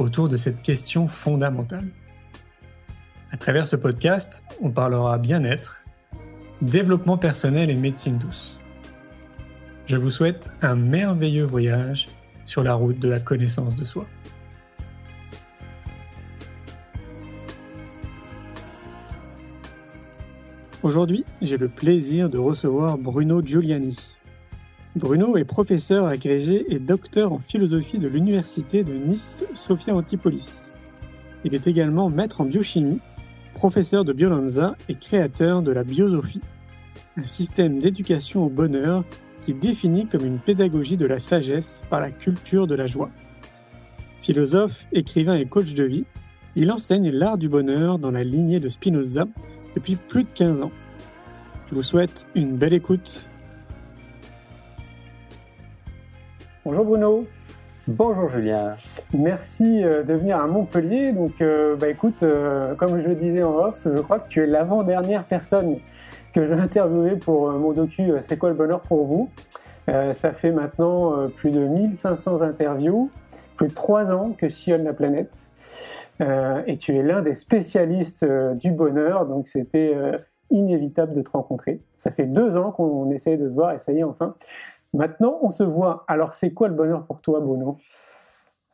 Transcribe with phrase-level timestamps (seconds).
[0.00, 1.86] autour de cette question fondamentale.
[3.30, 5.84] À travers ce podcast, on parlera bien-être,
[6.62, 8.58] développement personnel et médecine douce.
[9.86, 12.08] Je vous souhaite un merveilleux voyage
[12.44, 14.06] sur la route de la connaissance de soi.
[20.82, 23.96] Aujourd'hui, j'ai le plaisir de recevoir Bruno Giuliani.
[24.96, 30.72] Bruno est professeur agrégé et docteur en philosophie de l'Université de Nice Sophia Antipolis.
[31.44, 32.98] Il est également maître en biochimie,
[33.54, 36.40] professeur de Biolanza et créateur de la Biosophie,
[37.16, 39.04] un système d'éducation au bonheur
[39.46, 43.10] qui définit comme une pédagogie de la sagesse par la culture de la joie.
[44.22, 46.04] Philosophe, écrivain et coach de vie,
[46.56, 49.26] il enseigne l'art du bonheur dans la lignée de Spinoza
[49.76, 50.72] depuis plus de 15 ans.
[51.68, 53.29] Je vous souhaite une belle écoute
[56.62, 57.24] Bonjour Bruno.
[57.88, 58.74] Bonjour Julien.
[59.14, 61.12] Merci euh, de venir à Montpellier.
[61.12, 64.42] Donc, euh, bah écoute, euh, comme je le disais en off, je crois que tu
[64.42, 65.78] es l'avant-dernière personne
[66.34, 69.30] que je vais interviewer pour mon docu C'est quoi le bonheur pour vous?
[69.86, 73.10] Ça fait maintenant plus de 1500 interviews,
[73.56, 75.32] plus de 3 ans que je sillonne la planète.
[76.20, 78.24] et tu es l'un des spécialistes
[78.54, 79.96] du bonheur, donc c'était
[80.50, 81.80] inévitable de te rencontrer.
[81.96, 84.36] Ça fait deux ans qu'on essaye de se voir et ça y est enfin.
[84.92, 86.04] Maintenant, on se voit.
[86.08, 87.78] Alors, c'est quoi le bonheur pour toi, Bruno?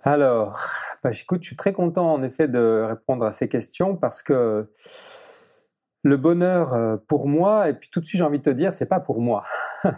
[0.03, 0.61] Alors,
[1.03, 4.69] bah, je suis très content en effet de répondre à ces questions parce que
[6.07, 8.73] le bonheur euh, pour moi, et puis tout de suite j'ai envie de te dire,
[8.73, 9.45] c'est pas pour moi.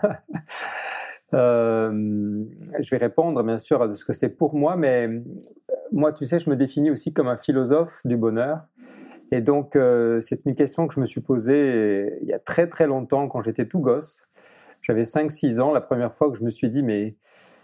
[1.34, 1.93] Euh,
[2.81, 5.21] je vais répondre bien sûr à ce que c'est pour moi, mais euh,
[5.93, 8.62] moi, tu sais, je me définis aussi comme un philosophe du bonheur.
[9.31, 9.77] Et donc,
[10.23, 13.43] c'est une question que je me suis posée il y a très très longtemps quand
[13.43, 14.27] j'étais tout gosse.
[14.88, 17.15] J'avais 5-6 ans la première fois que je me suis dit, mais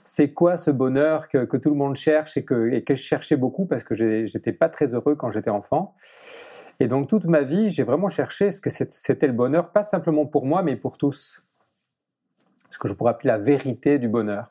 [0.05, 3.65] c'est quoi ce bonheur que, tout le monde cherche et que, que je cherchais beaucoup
[3.65, 5.95] parce que j'étais pas très heureux quand j'étais enfant.
[6.81, 10.27] Et donc toute ma vie, j'ai vraiment cherché ce que c'était le bonheur, pas simplement
[10.27, 11.43] pour moi, mais pour tous.
[12.69, 14.51] Ce que je pourrais appeler la vérité du bonheur.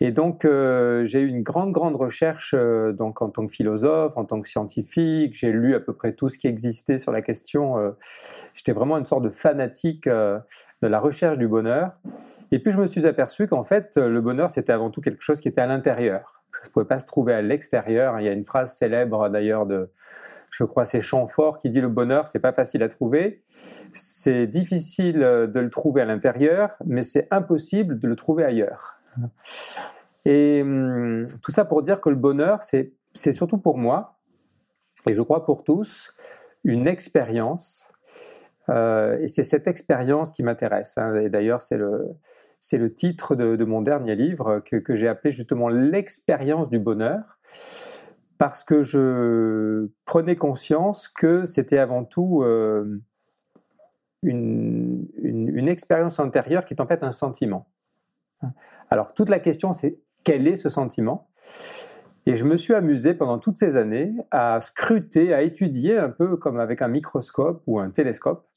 [0.00, 4.16] Et donc, euh, j'ai eu une grande, grande recherche euh, donc en tant que philosophe,
[4.16, 5.34] en tant que scientifique.
[5.34, 7.78] J'ai lu à peu près tout ce qui existait sur la question.
[7.78, 7.92] Euh,
[8.54, 10.42] j'étais vraiment une sorte de fanatique de
[10.82, 11.92] la recherche du bonheur.
[12.50, 15.40] Et puis, je me suis aperçu qu'en fait, le bonheur, c'était avant tout quelque chose
[15.40, 16.42] qui était à l'intérieur.
[16.52, 18.20] Ça ne pouvait pas se trouver à l'extérieur.
[18.20, 19.90] Il y a une phrase célèbre d'ailleurs de,
[20.50, 23.42] je crois, c'est Chamfort qui dit le bonheur, c'est pas facile à trouver.
[23.92, 29.00] C'est difficile de le trouver à l'intérieur, mais c'est impossible de le trouver ailleurs.
[30.24, 34.18] Et hum, tout ça pour dire que le bonheur, c'est surtout pour moi,
[35.06, 36.14] et je crois pour tous,
[36.64, 37.92] une expérience.
[38.70, 40.96] Euh, et c'est cette expérience qui m'intéresse.
[40.96, 41.14] Hein.
[41.16, 42.16] Et d'ailleurs, c'est le,
[42.72, 47.38] le titre de, mon dernier livre que, j'ai appelé justement l'expérience du bonheur,
[48.38, 53.00] parce que je prenais conscience que c'était avant tout euh,
[54.22, 57.68] une, une, une expérience intérieure qui est en fait un sentiment.
[58.90, 61.28] Alors toute la question c'est quel est ce sentiment?
[62.26, 66.36] Et je me suis amusé pendant toutes ces années à scruter, à étudier un peu
[66.36, 68.48] comme avec un microscope ou un télescope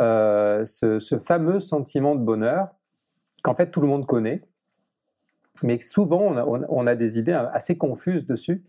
[0.00, 2.68] euh, ce, fameux sentiment de bonheur
[3.42, 4.42] qu'en fait tout le monde connaît,
[5.62, 6.34] mais souvent
[6.68, 8.64] on a, des idées assez confuses dessus.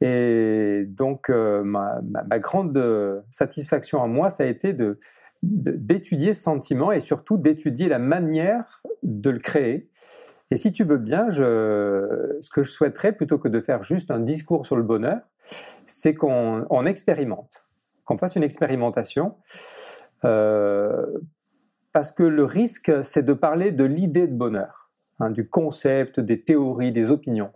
[0.00, 2.00] Et donc euh, ma,
[2.38, 4.98] grande satisfaction à moi, ça a été de
[5.42, 9.90] d'étudier ce sentiment et surtout d'étudier la manière de le créer.
[10.50, 14.10] Et si tu veux bien, je, ce que je souhaiterais, plutôt que de faire juste
[14.10, 15.20] un discours sur le bonheur,
[15.86, 17.64] c'est qu'on expérimente,
[18.04, 19.36] qu'on fasse une expérimentation,
[20.24, 21.06] euh,
[21.92, 24.90] parce que le risque, c'est de parler de l'idée de bonheur,
[25.20, 27.52] hein, du concept, des théories, des opinions.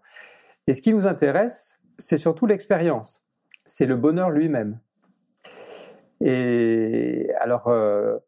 [0.67, 3.23] Et ce qui nous intéresse, c'est surtout l'expérience,
[3.65, 4.79] c'est le bonheur lui-même.
[6.25, 8.19] Et alors, euh,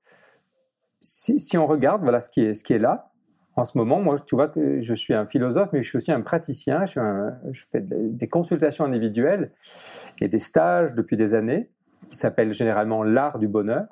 [1.01, 3.11] si, on regarde, voilà ce qui est, là.
[3.57, 6.11] En ce moment, moi, tu vois que je suis un philosophe, mais je suis aussi
[6.11, 6.87] un praticien.
[6.87, 7.01] Je,
[7.51, 9.53] je fais des consultations individuelles
[10.21, 11.71] et des stages depuis des années,
[12.09, 13.87] qui s'appellent généralement l'art du bonheur.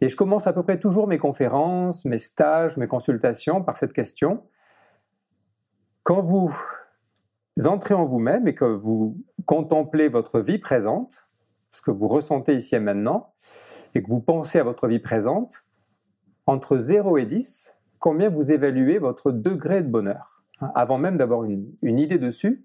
[0.00, 3.92] Et je commence à peu près toujours mes conférences, mes stages, mes consultations par cette
[3.92, 4.42] question.
[6.02, 6.52] Quand vous
[7.66, 9.16] entrez en vous-même et que vous
[9.46, 11.28] contemplez votre vie présente,
[11.72, 13.34] ce que vous ressentez ici et maintenant,
[13.94, 15.64] et que vous pensez à votre vie présente,
[16.46, 20.44] entre 0 et 10, combien vous évaluez votre degré de bonheur?
[20.74, 22.64] Avant même d'avoir une, idée dessus,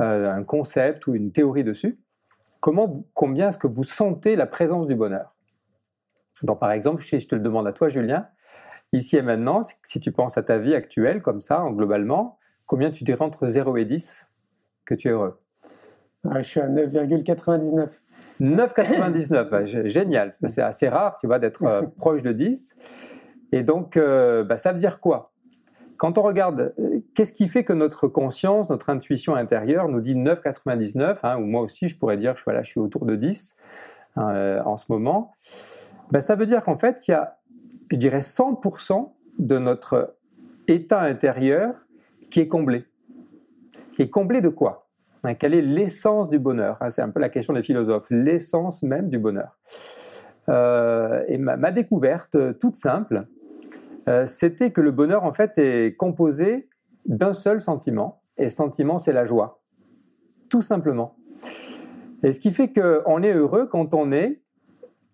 [0.00, 2.00] euh, un concept ou une théorie dessus,
[2.60, 5.34] comment combien est-ce que vous sentez la présence du bonheur?
[6.42, 8.28] Donc par exemple, si je te le demande à toi, Julien,
[8.92, 13.04] ici et maintenant, si tu penses à ta vie actuelle comme ça, globalement, combien tu
[13.04, 14.28] dirais entre 0 et 10
[14.84, 15.38] que tu es heureux?
[16.28, 18.01] Ah, Je suis à 9,99.
[18.42, 20.34] 9,99, bah, génial.
[20.44, 22.76] C'est assez rare, tu vois, d'être euh, proche de 10.
[23.52, 25.30] Et donc, euh, bah, ça veut dire quoi?
[25.96, 30.16] Quand on regarde, euh, qu'est-ce qui fait que notre conscience, notre intuition intérieure nous dit
[30.16, 33.56] 9,99 hein, Ou moi aussi, je pourrais dire, je, je suis autour de 10
[34.16, 35.32] en ce moment?
[36.10, 37.38] Bah, ça veut dire qu'en fait, il y a,
[37.90, 40.16] je dirais, 100% de notre
[40.68, 41.86] état intérieur
[42.30, 42.84] qui est comblé.
[43.98, 44.81] Et comblé de quoi?
[44.81, 44.81] hein,
[45.38, 49.08] Quelle est l'essence du bonheur hein, C'est un peu la question des philosophes, l'essence même
[49.08, 49.56] du bonheur.
[50.48, 53.26] Euh, et ma, découverte euh, toute simple,
[54.08, 56.68] euh, c'était que le bonheur en fait est composé
[57.06, 59.62] d'un seul sentiment, et sentiment c'est la joie,
[60.48, 61.16] tout simplement.
[62.24, 64.42] Et ce qui fait qu'on est heureux quand on est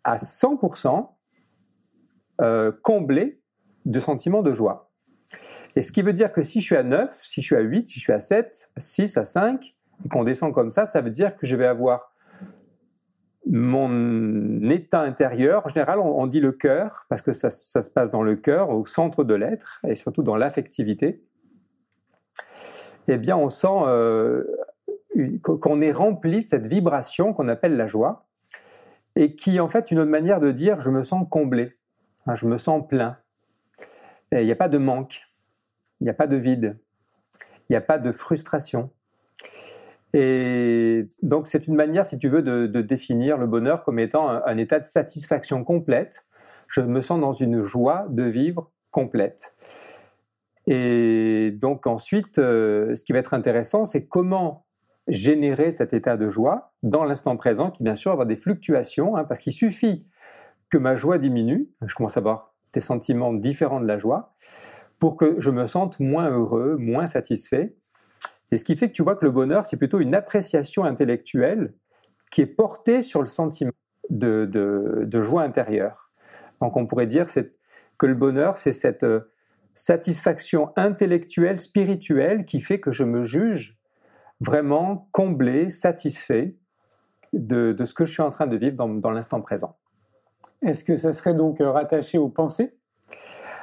[0.04, 1.08] à 100%
[2.82, 3.42] comblé
[3.84, 4.92] de sentiments de joie.
[5.74, 7.60] Et ce qui veut dire que si je suis à 9, si je suis à
[7.60, 9.74] 8, si je suis à 7, à 6, à 5,
[10.10, 12.12] qu'on descend comme ça, ça veut dire que je vais avoir
[13.46, 15.66] mon état intérieur.
[15.66, 18.84] En général, on, dit le cœur, parce que ça, se passe dans le cœur, au
[18.84, 21.24] centre de l'être, et surtout dans l'affectivité.
[23.08, 24.44] Eh bien, on sent euh,
[25.42, 28.26] qu'on est rempli de cette vibration qu'on appelle la joie,
[29.16, 31.76] et qui en fait une autre manière de dire je me sens comblé,
[32.26, 33.16] hein, je me sens plein.
[34.30, 35.22] Il n'y a pas de manque.
[36.00, 36.78] Il n'y a pas de vide.
[37.68, 38.90] Il n'y a pas de frustration.
[40.14, 44.56] Et donc c'est une manière, si tu veux, de, définir le bonheur comme étant un,
[44.56, 46.26] état de satisfaction complète.
[46.66, 49.54] Je me sens dans une joie de vivre complète.
[50.66, 54.66] Et donc ensuite, euh, ce qui va être intéressant, c'est comment
[55.08, 59.16] générer cet état de joie dans l'instant présent, qui bien sûr va avoir des fluctuations,
[59.16, 60.06] hein, parce qu'il suffit
[60.70, 64.34] que ma joie diminue, je commence à avoir des sentiments différents de la joie,
[64.98, 67.74] pour que je me sente moins heureux, moins satisfait.
[68.50, 71.74] Et ce qui fait que tu vois que le bonheur, c'est plutôt une appréciation intellectuelle
[72.30, 73.72] qui est portée sur le sentiment
[74.10, 76.10] de, joie intérieure.
[76.60, 77.26] Donc on pourrait dire
[77.98, 79.32] que le bonheur, c'est cette euh,
[79.74, 83.78] satisfaction intellectuelle, spirituelle, qui fait que je me juge
[84.40, 86.56] vraiment comblé, satisfait
[87.32, 89.76] de, ce que je suis en train de vivre dans, dans l'instant présent.
[90.62, 92.74] Est-ce que ça serait donc rattaché aux pensées?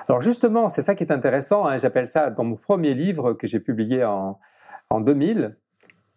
[0.08, 1.66] Alors justement, c'est ça qui est intéressant.
[1.66, 4.40] Hein, j'appelle ça dans mon premier livre que j'ai publié en,
[4.90, 5.58] en 2000.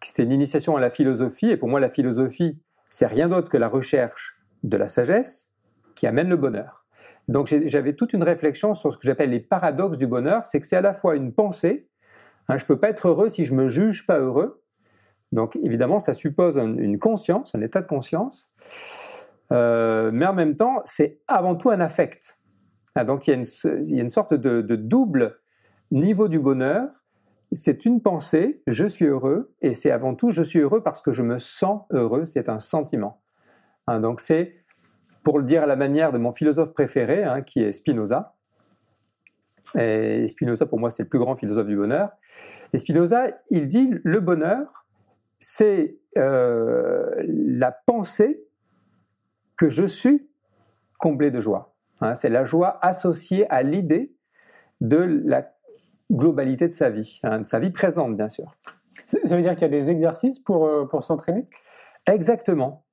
[0.03, 1.50] C'était une initiation à la philosophie.
[1.50, 5.50] Et pour moi, la philosophie, c'est rien d'autre que la recherche de la sagesse
[5.94, 6.87] qui amène le bonheur.
[7.29, 10.47] Donc j'avais toute une réflexion sur ce que j'appelle les paradoxes du bonheur.
[10.47, 11.88] C'est que c'est à la fois une pensée.
[12.49, 14.62] Hein, je ne peux pas être heureux si je me juge pas heureux.
[15.32, 18.55] Donc évidemment, ça suppose une conscience, un état de conscience.
[19.53, 22.38] Euh, mais en même temps, c'est avant tout un affect.
[22.94, 23.37] Ah, donc il y, a
[24.03, 25.38] une, sorte de, double
[25.91, 26.88] niveau du bonheur.
[27.52, 31.12] C'est une pensée, je suis heureux, et c'est avant tout, je suis heureux parce que
[31.12, 33.22] je me sens heureux, c'est un sentiment.
[33.86, 34.55] Hein, donc c'est,
[35.22, 38.34] pour le dire à la manière de mon philosophe préféré, hein, qui est Spinoza,
[39.78, 42.10] et Spinoza pour moi c'est le plus grand philosophe du bonheur,
[42.72, 44.84] et Spinoza, il dit, le bonheur,
[45.38, 48.44] c'est euh, la pensée
[49.56, 50.28] que je suis
[50.98, 51.74] comblé de joie.
[52.00, 54.12] Hein, c'est la joie associée à l'idée
[54.81, 55.50] de la
[56.10, 58.55] globalité de sa vie, hein, de sa vie présente, bien sûr.
[59.06, 61.46] Ça veut dire qu'il y a des exercices pour, euh, pour s'entraîner?
[62.06, 62.84] Exactement.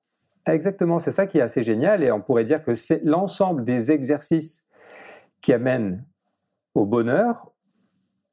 [0.47, 3.91] Exactement, c'est ça qui est assez génial et on pourrait dire que c'est l'ensemble des
[3.91, 4.65] exercices
[5.41, 6.05] qui amènent
[6.75, 7.51] au bonheur,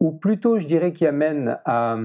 [0.01, 1.97] ou plutôt je dirais qui amènent à,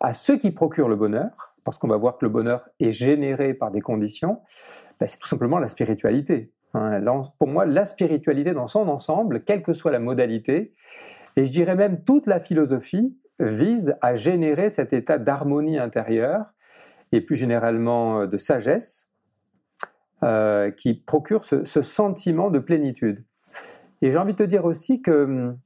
[0.00, 3.52] à ceux qui procurent le bonheur, parce qu'on va voir que le bonheur est généré
[3.52, 4.40] par des conditions,
[4.98, 6.50] ben, c'est tout simplement la spiritualité.
[6.72, 7.02] Hein,
[7.38, 10.74] pour moi, la spiritualité dans son ensemble, quelle que soit la modalité,
[11.36, 16.46] et je dirais même toute la philosophie, vise à générer cet état d'harmonie intérieure
[17.12, 19.08] et plus généralement euh, de sagesse
[20.22, 23.24] euh, qui procure ce, sentiment de plénitude.
[24.02, 25.58] Et j'ai envie de te dire aussi que hum,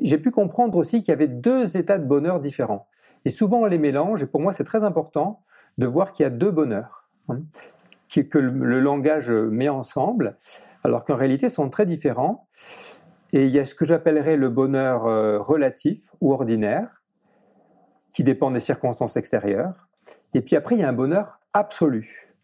[0.00, 2.88] j'ai pu comprendre aussi qu'il y avait deux états de bonheur différents.
[3.24, 5.42] Et souvent on les mélange, et pour moi c'est très important
[5.78, 7.08] de voir qu'il y a deux bonheurs.
[7.28, 7.42] Hein,
[8.08, 10.36] que le langage met ensemble,
[10.84, 12.48] alors qu'en réalité sont très différents.
[13.32, 17.02] Et il y a ce que j'appellerais le bonheur euh, relatif ou ordinaire,
[18.12, 19.88] qui dépend des circonstances extérieures.
[20.34, 22.34] Et puis après, il y a un bonheur absolu.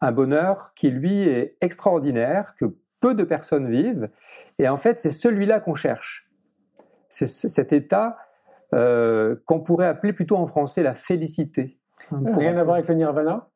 [0.00, 4.08] Un bonheur qui, lui, est extraordinaire, que peu de personnes vivent.
[4.58, 6.28] Et en fait, c'est celui-là qu'on cherche.
[7.08, 8.16] C'est cet état
[8.72, 11.78] euh, qu'on pourrait appeler plutôt en français la félicité.
[12.10, 13.48] Rien à voir avec le nirvana?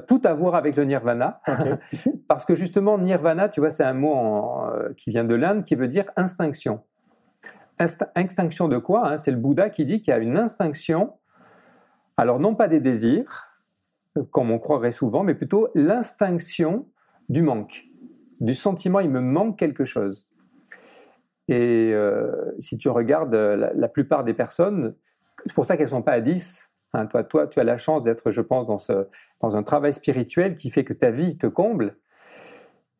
[0.00, 1.40] Tout à voir avec le nirvana,
[2.28, 5.74] parce que justement, nirvana, tu vois, c'est un mot euh, qui vient de l'Inde qui
[5.74, 6.82] veut dire instinction.
[8.14, 9.16] instinction de quoi hein?
[9.16, 11.14] C'est le Bouddha qui dit qu'il y a une instinction,
[12.16, 13.48] alors non pas des désirs,
[14.30, 16.86] comme on croirait souvent, mais plutôt l'instinction
[17.28, 17.84] du manque,
[18.40, 20.28] du sentiment, il me manque quelque chose.
[21.48, 24.94] Et euh, si tu regardes la, plupart des personnes,
[25.44, 26.73] c'est pour ça qu'elles ne sont pas à 10,
[27.10, 29.06] Toi, toi, tu as la chance d'être, je pense, dans, ce,
[29.40, 31.96] dans un travail spirituel qui fait que ta vie te comble.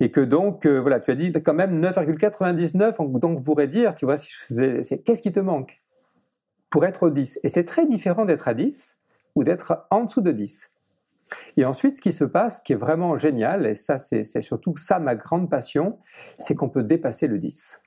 [0.01, 3.95] Et que donc, euh, voilà, tu as dit quand même 9,99, donc on pourrait dire,
[3.95, 5.83] tu vois, si je faisais, qu'est-ce qui te manque
[6.69, 8.99] pour être au 10 Et c'est très différent d'être à 10
[9.37, 10.73] ou d'être en dessous de 10.
[11.57, 14.99] Et ensuite, ce qui se passe, qui est vraiment génial, et ça, c'est surtout ça
[14.99, 15.99] ma grande passion,
[16.39, 17.81] c'est qu'on peut dépasser le 10.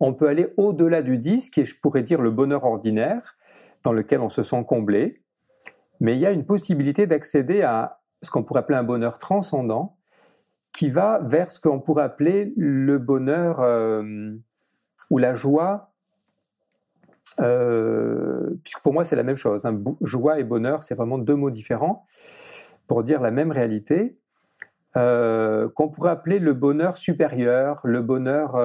[0.00, 3.35] On peut aller au-delà du 10, qui est, je pourrais dire, le bonheur ordinaire,
[3.86, 5.22] dans lequel on se sent comblé,
[6.00, 9.96] mais il y a une possibilité d'accéder à ce qu'on pourrait appeler un bonheur transcendant,
[10.72, 14.34] qui va vers ce qu'on pourrait appeler le bonheur euh,
[15.08, 15.92] ou la joie,
[17.40, 19.64] euh, puisque pour moi c'est la même chose.
[19.64, 19.80] Hein.
[20.00, 22.04] Joie et bonheur, c'est vraiment deux mots différents
[22.88, 24.18] pour dire la même réalité,
[24.96, 28.56] euh, qu'on pourrait appeler le bonheur supérieur, le bonheur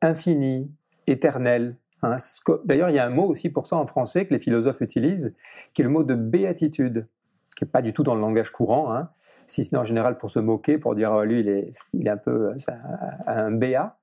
[0.00, 0.70] infini,
[1.08, 2.16] éternel, Hein,
[2.64, 5.34] d'ailleurs, il y a un mot aussi pour ça en français que les philosophes utilisent,
[5.72, 7.08] qui est le mot de béatitude,
[7.56, 9.08] qui n'est pas du tout dans le langage courant, hein,
[9.46, 12.16] si ce n'est en général pour se moquer, pour dire oh, lui, il est, un
[12.16, 12.56] peu euh,
[13.26, 13.96] un béat.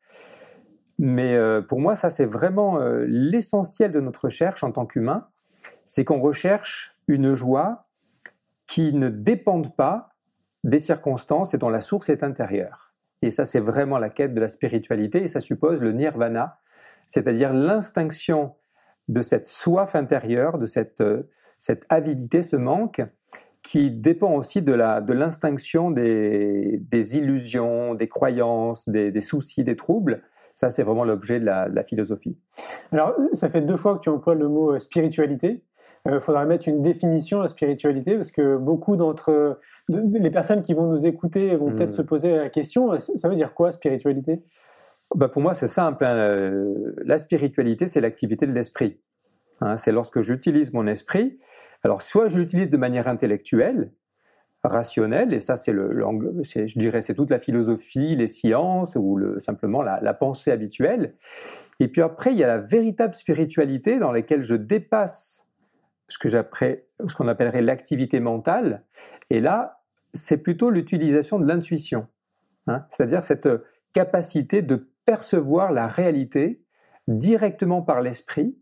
[0.97, 5.27] Mais euh, pour moi, ça, c'est vraiment euh, l'essentiel de notre recherche en tant qu'humain,
[5.85, 7.87] c'est qu'on recherche une joie
[8.67, 10.09] qui ne dépende pas
[10.63, 12.93] des circonstances et dont la source est intérieure.
[13.21, 16.59] Et ça, c'est vraiment la quête de la spiritualité, et ça suppose le nirvana,
[17.07, 18.53] c'est-à-dire l'instinction
[19.07, 21.23] de cette soif intérieure, de cette, euh,
[21.57, 23.01] cette avidité, ce manque,
[23.63, 30.23] qui dépend aussi de l'instinction de des, des, illusions, des croyances, des, soucis, des troubles.
[30.55, 32.37] Ça, c'est vraiment l'objet de, la, philosophie.
[32.91, 35.63] Alors, ça fait deux fois que tu emploies le mot euh, spiritualité.
[36.05, 40.73] Il euh, faudra mettre une définition à spiritualité parce que beaucoup d'entre les personnes qui
[40.73, 41.91] vont nous écouter vont peut-être hmm.
[41.91, 44.41] se poser la question ça veut dire quoi spiritualité?
[45.15, 46.05] Bah, pour moi, c'est simple.
[46.05, 46.15] Hein.
[46.15, 48.99] Euh, la spiritualité, c'est l'activité de l'esprit.
[49.59, 49.77] Hein.
[49.77, 51.37] c'est lorsque j'utilise mon esprit.
[51.83, 53.91] Alors, soit je l'utilise de manière intellectuelle,
[54.63, 55.99] rationnelle, et ça, c'est le,
[56.43, 61.15] je dirais, c'est toute la philosophie, les sciences ou le, simplement la, pensée habituelle.
[61.79, 65.47] Et puis après, il y a la véritable spiritualité dans laquelle je dépasse
[66.07, 68.83] ce que ce qu'on appellerait l'activité mentale.
[69.31, 69.81] Et là,
[70.13, 72.07] c'est plutôt l'utilisation de l'intuition.
[72.67, 72.85] Hein.
[72.89, 73.49] c'est-à-dire cette
[73.91, 76.63] capacité de percevoir la réalité
[77.07, 78.57] directement par l'esprit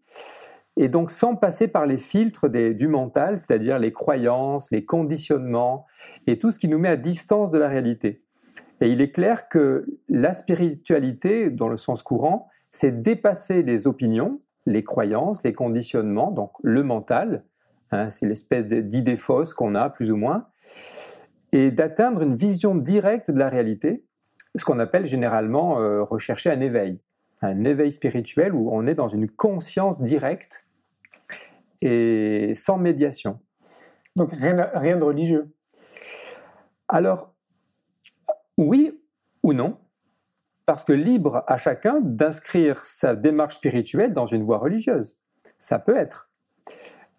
[0.78, 5.86] et donc sans passer par les filtres du mental, c'est-à-dire les croyances, les conditionnements
[6.26, 8.24] et tout ce qui nous met à distance de la réalité.
[8.80, 14.40] Et il est clair que la spiritualité, dans le sens courant, c'est dépasser les opinions,
[14.66, 17.44] les croyances, les conditionnements, donc le mental,
[17.92, 20.48] hein, c'est l'espèce d'idée fausse qu'on a plus ou moins,
[21.52, 24.06] et d'atteindre une vision directe de la réalité
[24.56, 27.00] ce qu'on appelle généralement euh, rechercher un éveil,
[27.42, 30.66] un éveil spirituel où on est dans une conscience directe
[31.82, 33.40] et sans médiation.
[34.16, 35.52] Donc rien, rien de religieux
[36.88, 37.34] Alors,
[38.58, 39.00] oui
[39.44, 39.78] ou non,
[40.66, 45.18] parce que libre à chacun d'inscrire sa démarche spirituelle dans une voie religieuse.
[45.58, 46.30] Ça peut être.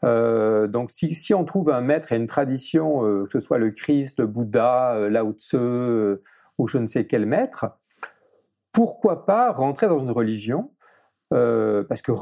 [0.02, 3.58] Euh, donc si, si, on trouve un maître et une tradition, euh, que ce soit
[3.58, 6.20] le Christ, le Bouddha, Lao Tse,
[6.60, 7.78] ou je ne sais quel maître,
[8.70, 10.70] pourquoi pas rentrer dans une religion
[11.32, 12.12] euh, Parce que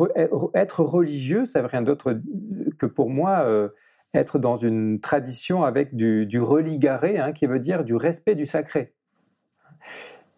[0.56, 2.20] être religieux, ça veut rien d'autre
[2.78, 3.68] que pour moi euh,
[4.14, 8.94] être dans une tradition avec du, religaré, hein, qui veut dire du respect du sacré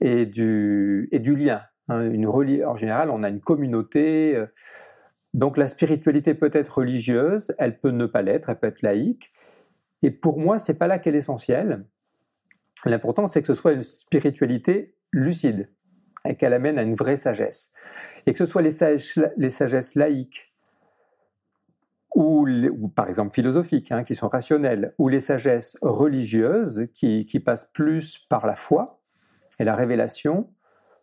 [0.00, 1.60] et du, lien.
[1.88, 2.10] Hein.
[2.24, 4.34] en général, on a une communauté.
[4.34, 4.46] Euh,
[5.34, 9.30] donc la spiritualité peut être religieuse, elle peut ne pas l'être, elle peut être laïque.
[10.02, 11.84] Et pour moi, c'est pas là qu'elle est essentielle.
[12.86, 15.70] L'important, c'est que ce soit une spiritualité lucide
[16.38, 17.72] qu'elle amène à une vraie sagesse.
[18.26, 18.76] Et que ce soit les,
[19.36, 20.50] les sagesses laïques
[22.14, 28.18] ou, par exemple philosophiques, hein, qui sont rationnelles, ou les sagesses religieuses qui, passent plus
[28.28, 29.00] par la foi
[29.58, 30.50] et la révélation,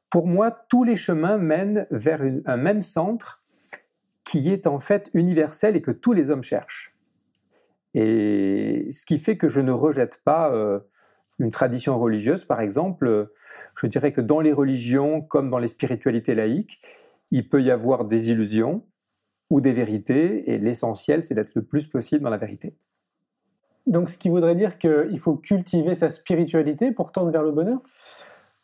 [0.10, 3.43] pour moi, tous les chemins mènent vers un même centre
[4.24, 6.96] qui est en fait universel et que tous les hommes cherchent.
[7.93, 10.79] Et ce qui fait que je ne rejette pas euh,
[11.39, 13.32] une tradition religieuse, par exemple.
[13.75, 16.82] Je dirais que dans les religions, comme dans les spiritualités laïques,
[17.32, 18.84] il peut y avoir des illusions
[19.50, 22.75] ou des vérités, et l'essentiel, c'est d'être le plus possible dans la vérité.
[23.86, 27.79] Donc, ce qui voudrait dire qu'il faut cultiver sa spiritualité pour tendre vers le bonheur?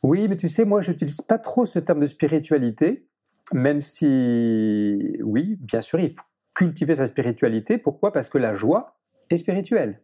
[0.02, 3.08] Oui, mais tu sais, moi, je n'utilise pas trop ce terme de spiritualité,
[3.54, 6.24] même si, oui, bien sûr, il faut
[6.56, 7.78] cultiver sa spiritualité.
[7.78, 8.12] Pourquoi?
[8.12, 9.00] Parce que la joie
[9.30, 10.02] est spirituelle.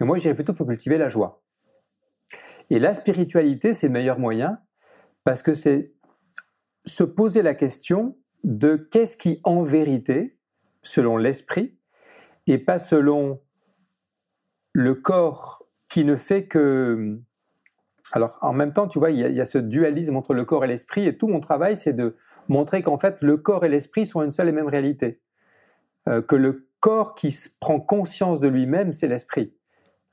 [0.00, 1.42] Mais moi, je dirais plutôt qu'il faut cultiver la joie.
[2.70, 4.58] Et la spiritualité, c'est le meilleur moyen,
[5.24, 5.92] parce que c'est
[6.84, 10.38] se poser la question de qu'est-ce qui, en vérité,
[10.82, 11.76] selon l'esprit,
[12.46, 13.40] et pas selon
[14.72, 17.18] le corps qui ne fait que...
[18.12, 20.68] Alors, en même temps, tu vois, il y, a, ce dualisme entre le corps et
[20.68, 24.22] l'esprit, et tout mon travail, c'est de montrer qu'en fait, le corps et l'esprit sont
[24.22, 25.20] une seule et même réalité.
[26.08, 29.55] Euh, que le corps qui prend conscience de lui-même, c'est l'esprit.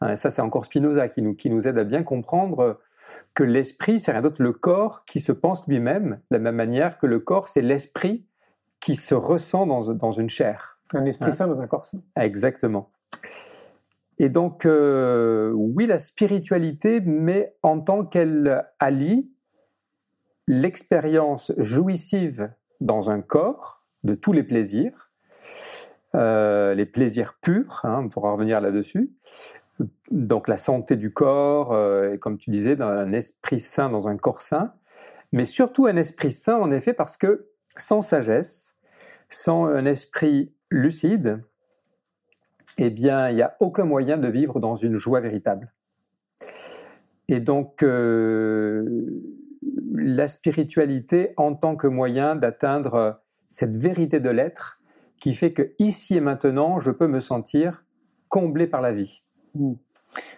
[0.03, 2.79] Hein, ça, c'est encore Spinoza qui nous, qui nous aide à bien comprendre
[3.33, 6.97] que l'esprit, c'est rien d'autre le corps qui se pense lui-même, de la même manière
[6.97, 8.25] que le corps, c'est l'esprit
[8.79, 10.79] qui se ressent dans, dans une chair.
[10.93, 11.33] Un esprit hein?
[11.33, 11.99] sain dans un corps sain.
[12.15, 12.91] Exactement.
[14.19, 19.31] Et donc, euh, oui, la spiritualité, mais en tant qu'elle allie
[20.47, 25.11] l'expérience jouissive dans un corps de tous les plaisirs,
[26.15, 29.11] euh, les plaisirs purs, hein, on pourra revenir là-dessus,
[30.11, 34.17] donc la santé du corps, euh, comme tu disais, dans un esprit sain dans un
[34.17, 34.73] corps sain,
[35.31, 38.75] mais surtout un esprit sain en effet parce que sans sagesse,
[39.29, 41.43] sans un esprit lucide,
[42.77, 45.73] eh bien, il n'y a aucun moyen de vivre dans une joie véritable.
[47.27, 48.85] Et donc, euh,
[49.95, 54.79] la spiritualité en tant que moyen d'atteindre cette vérité de l'être
[55.19, 57.85] qui fait que ici et maintenant, je peux me sentir
[58.27, 59.22] comblé par la vie.
[59.53, 59.73] Hmm.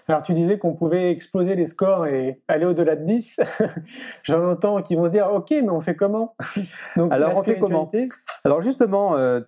[0.08, 3.42] Alors tu disais qu'on pouvait exploser les scores et aller au-delà de 10.
[4.24, 6.36] J'en entends qui vont se dire ok mais on fait comment?
[7.10, 7.92] Alors on fait comment?
[8.44, 9.42] Alors justement, euh,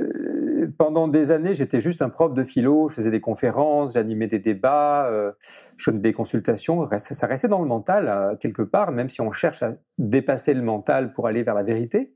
[0.00, 4.26] euh, pendant des années j'étais juste un prof de philo, je faisais des conférences, j'animais
[4.26, 5.32] des débats, euh,
[5.76, 9.62] je faisais des consultations, ça restait dans le mental quelque part, même si on cherche
[9.62, 12.14] à dépasser le mental pour aller vers la vérité,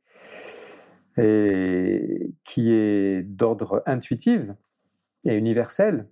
[1.16, 4.42] et qui est d'ordre intuitif
[5.24, 6.06] et universel.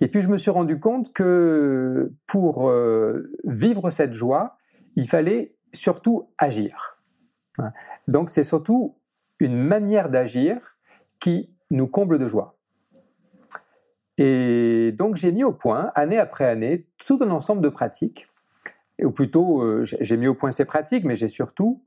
[0.00, 4.58] Et puis je me suis rendu compte que pour euh, vivre cette joie,
[4.96, 7.00] il fallait surtout agir.
[8.08, 8.96] Donc c'est surtout
[9.40, 10.76] une manière d'agir
[11.20, 12.56] qui nous comble de joie.
[14.18, 18.28] Et donc j'ai mis au point, année après année, tout un ensemble de pratiques,
[19.02, 21.82] ou plutôt euh, j'ai mis au point ces pratiques, mais j'ai surtout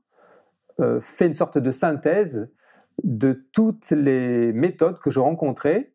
[0.80, 2.50] euh, fait une sorte de synthèse
[3.02, 5.92] de toutes les méthodes que je rencontrais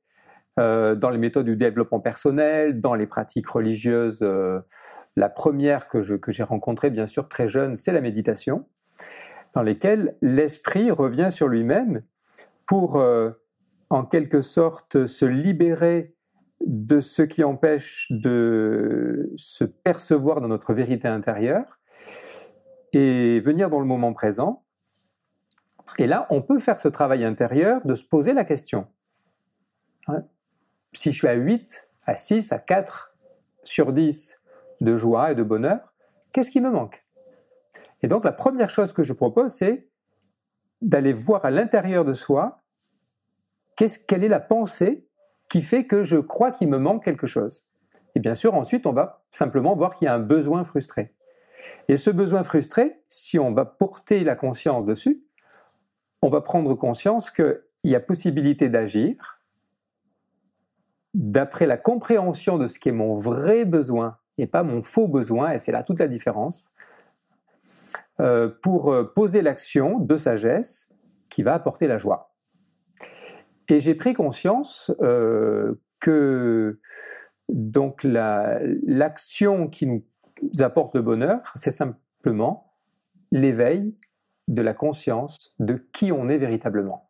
[0.60, 4.20] euh, dans les méthodes du développement personnel, dans les pratiques religieuses.
[4.22, 4.60] Euh,
[5.16, 8.68] la première que, j'ai rencontrée, bien sûr, très jeune, c'est la méditation,
[9.54, 12.04] dans lesquelles l'esprit revient sur lui-même
[12.68, 13.32] pour, euh,
[13.90, 16.16] en quelque sorte, se libérer
[16.66, 21.80] de ce qui empêche de se percevoir dans notre vérité intérieure
[22.94, 24.64] et venir dans le moment présent.
[25.98, 28.88] Et là, on peut faire ce travail intérieur de se poser la question.
[30.08, 30.24] Hein,
[30.94, 33.16] si je suis à 8, à 6, à 4
[33.64, 34.40] sur 10
[34.82, 35.94] de joie et de bonheur,
[36.32, 37.06] qu'est-ce qui me manque?
[38.02, 39.90] Et donc la première chose que je propose, c'est
[40.82, 42.64] d'aller voir à l'intérieur de soi
[43.76, 45.08] quelle est la pensée
[45.50, 47.70] qui fait que je crois qu'il me manque quelque chose?
[48.16, 51.16] Et bien sûr, ensuite, on va simplement voir qu'il y a un besoin frustré.
[51.88, 55.24] Et ce besoin frustré, si on va porter la conscience dessus,
[56.22, 59.42] on va prendre conscience qu'il y a possibilité d'agir,
[61.14, 65.52] d'après la compréhension de ce qui est mon vrai besoin et pas mon faux besoin,
[65.52, 66.72] et c'est là toute la différence,
[68.20, 70.90] euh, pour euh, poser l'action de sagesse
[71.30, 72.36] qui va apporter la joie.
[73.70, 76.80] Et j'ai pris conscience euh, que
[77.50, 80.04] donc l'action qui nous
[80.60, 82.74] apporte le bonheur, c'est simplement
[83.32, 83.96] l'éveil
[84.48, 87.10] de la conscience de qui on est véritablement.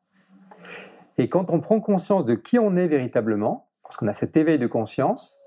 [1.18, 4.58] Et quand on prend conscience de qui on est véritablement, parce qu'on a cet éveil
[4.58, 5.38] de conscience,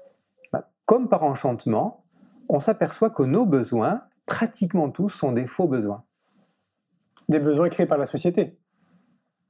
[0.53, 2.05] bah, comme par enchantement,
[2.49, 6.05] on s'aperçoit que nos besoins, pratiquement tous, sont des faux besoins.
[7.29, 8.59] Des besoins créés par la société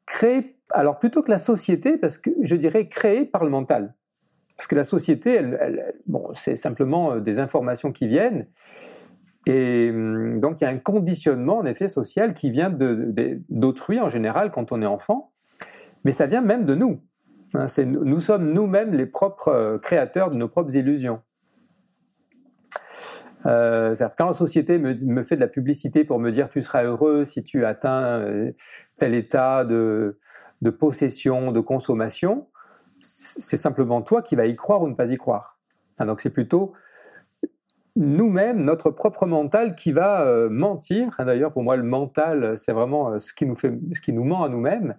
[0.07, 3.95] Créés, alors plutôt que la société, parce que je dirais créés par le mental.
[4.57, 5.43] Parce que la société,
[6.07, 8.47] bon, c'est simplement euh, des informations qui viennent.
[9.47, 12.71] Et hum, donc il y a un conditionnement en effet social qui vient
[13.49, 15.33] d'autrui en général quand on est enfant,
[16.05, 17.01] mais ça vient même de nous.
[17.55, 21.21] Hein, nous sommes nous-mêmes les propres euh, créateurs de nos propres illusions.
[23.45, 27.25] Euh, quand la société me, fait de la publicité pour me dire tu seras heureux
[27.25, 28.53] si tu atteins euh,
[28.99, 30.19] tel état de,
[30.81, 32.49] possession, de consommation,
[33.01, 35.61] c'est simplement toi qui vas y croire ou ne pas y croire.
[35.99, 36.73] Ah, donc c'est plutôt
[37.95, 41.15] nous-mêmes, notre propre mental qui va mentir.
[41.19, 44.25] Ah, d'ailleurs, pour moi, le mental, c'est vraiment ce qui nous, fait, ce qui nous
[44.25, 44.97] ment à nous-mêmes.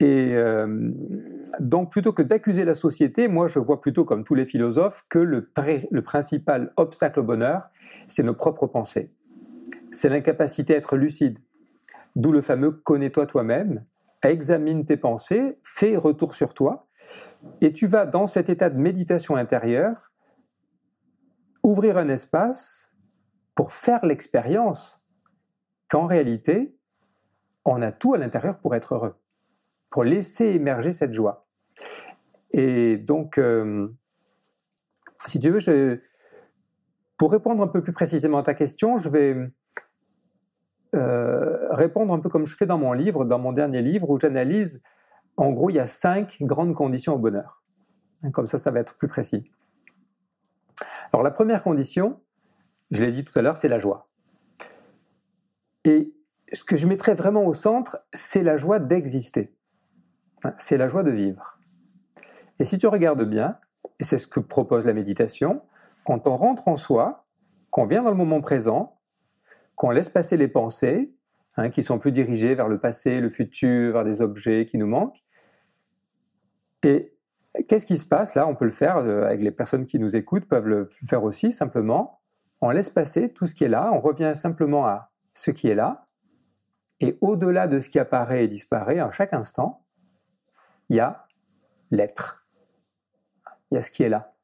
[0.00, 0.90] Et euh,
[1.60, 5.18] donc, plutôt que d'accuser la société, moi, je vois plutôt, comme tous les philosophes, que
[5.18, 5.50] le,
[5.90, 7.68] le principal obstacle au bonheur,
[8.08, 9.12] c'est nos propres pensées.
[9.92, 11.38] C'est l'incapacité à être lucide.
[12.16, 13.84] D'où le fameux connais-toi toi-même,
[14.22, 16.88] examine tes pensées, fais retour sur toi,
[17.60, 20.12] et tu vas, dans cet état de méditation intérieure,
[21.62, 22.90] ouvrir un espace
[23.54, 25.02] pour faire l'expérience
[25.88, 26.76] qu'en réalité,
[27.64, 29.14] on a tout à l'intérieur pour être heureux
[29.94, 31.46] pour laisser émerger cette joie.
[32.50, 33.86] Et donc, euh,
[35.24, 36.02] si tu veux,
[37.16, 39.36] pour répondre un peu plus précisément à ta question, je vais
[40.96, 44.18] euh, répondre un peu comme je fais dans mon livre, dans mon dernier livre, où
[44.18, 44.82] j'analyse,
[45.36, 47.62] en gros, il y a cinq grandes conditions au bonheur.
[48.32, 49.48] Comme ça, ça va être plus précis.
[51.12, 52.20] Alors, la première condition,
[52.90, 54.08] je l'ai dit tout à l'heure, c'est la joie.
[55.84, 56.12] Et
[56.52, 59.53] ce que je mettrais vraiment au centre, c'est la joie d'exister
[60.56, 61.58] c'est la joie de vivre.
[62.58, 63.58] Et si tu regardes bien,
[63.98, 65.62] et c'est ce que propose la méditation,
[66.04, 67.26] quand on rentre en soi,
[67.70, 69.00] qu'on vient dans le moment présent,
[69.74, 71.12] qu'on laisse passer les pensées,
[71.56, 74.86] hein, qui sont plus dirigées vers le passé, le futur, vers des objets qui nous
[74.86, 75.24] manquent,
[76.84, 77.14] et
[77.68, 78.34] qu'est-ce qui se passe?
[78.34, 81.24] Là On peut le faire euh, avec les personnes qui nous écoutent, peuvent le faire
[81.24, 82.20] aussi simplement.
[82.60, 85.74] On laisse passer tout ce qui est là, on revient simplement à ce qui est
[85.74, 86.06] là,
[87.00, 89.83] et au-delà de ce qui apparaît et disparaît à chaque instant,
[90.88, 91.26] il y a
[91.90, 92.46] l'être.
[93.70, 94.34] Il y a ce qui est là.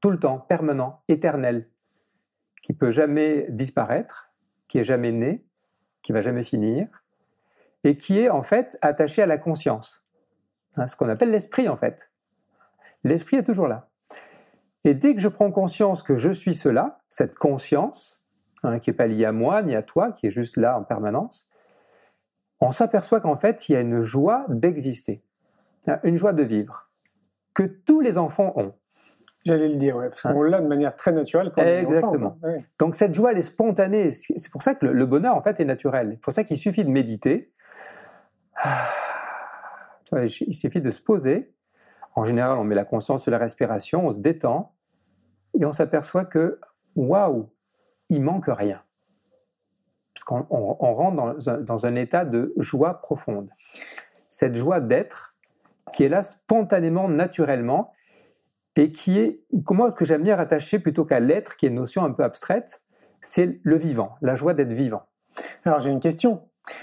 [0.00, 1.68] Tout le temps, permanent, éternel,
[2.62, 4.32] qui peut jamais disparaître,
[4.68, 5.46] qui est jamais né,
[6.02, 6.88] qui va jamais finir,
[7.84, 10.04] et qui est en fait attaché à la conscience.
[10.76, 12.10] Hein, ce qu'on appelle l'esprit en fait.
[13.04, 13.88] L'esprit est toujours là.
[14.84, 18.24] Et dès que je prends conscience que je suis cela, cette conscience,
[18.62, 20.84] hein, qui n'est pas liée à moi ni à toi, qui est juste là en
[20.84, 21.48] permanence,
[22.60, 25.24] on s'aperçoit qu'en fait, il y a une joie d'exister,
[26.04, 26.90] une joie de vivre,
[27.54, 28.74] que tous les enfants ont.
[29.44, 32.38] J'allais le dire, parce qu'on l'a de manière très naturelle quand Exactement.
[32.42, 34.10] On est enfant, Donc cette joie, elle est spontanée.
[34.10, 36.12] C'est pour ça que le bonheur, en fait, est naturel.
[36.14, 37.52] C'est pour ça qu'il suffit de méditer.
[40.12, 41.54] Il suffit de se poser.
[42.14, 44.74] En général, on met la conscience sur la respiration, on se détend,
[45.58, 46.60] et on s'aperçoit que,
[46.96, 47.50] waouh,
[48.08, 48.82] il manque rien
[50.16, 53.50] parce qu'on rentre dans un, état de joie profonde.
[54.30, 55.35] Cette joie d'être
[55.92, 57.92] qui est là spontanément, naturellement,
[58.76, 62.04] et qui est, comment que j'aime bien rattacher plutôt qu'à l'être, qui est une notion
[62.04, 62.82] un peu abstraite,
[63.20, 65.02] c'est le vivant, la joie d'être vivant.
[65.64, 66.42] Alors j'ai une question,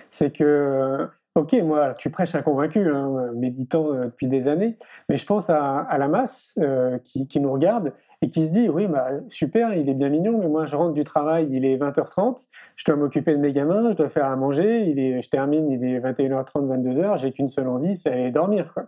[0.09, 4.77] c'est que, ok, moi tu prêches un convaincu, hein, méditant euh, depuis des années,
[5.09, 8.87] mais je pense à, la masse euh, qui, nous regarde et qui se dit oui
[8.87, 12.47] bah super il est bien mignon mais moi je rentre du travail il est 20h30
[12.77, 15.69] je dois m'occuper de mes gamins je dois faire à manger il est je termine
[15.69, 18.85] il est 21h30 22h j'ai qu'une seule envie c'est aller dormir quoi.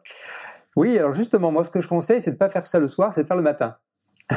[0.78, 3.12] oui alors justement moi ce que je conseille c'est de pas faire ça le soir
[3.13, 3.76] c'est de faire le matin.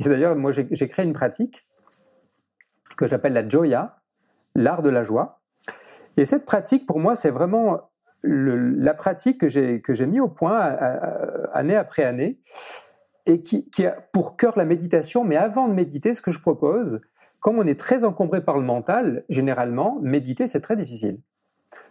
[0.00, 1.66] C'est d'ailleurs moi j'ai créé une pratique
[2.96, 3.98] que j'appelle la joya
[4.54, 5.40] l'art de la joie.
[6.16, 7.90] Et cette pratique pour moi c'est vraiment
[8.22, 10.60] la pratique que j'ai que mis au point
[11.52, 12.38] année après année
[13.26, 15.24] et qui, a pour cœur la méditation.
[15.24, 17.00] Mais avant de méditer, ce que je propose,
[17.40, 21.20] comme on est très encombré par le mental, généralement, méditer, c'est très difficile.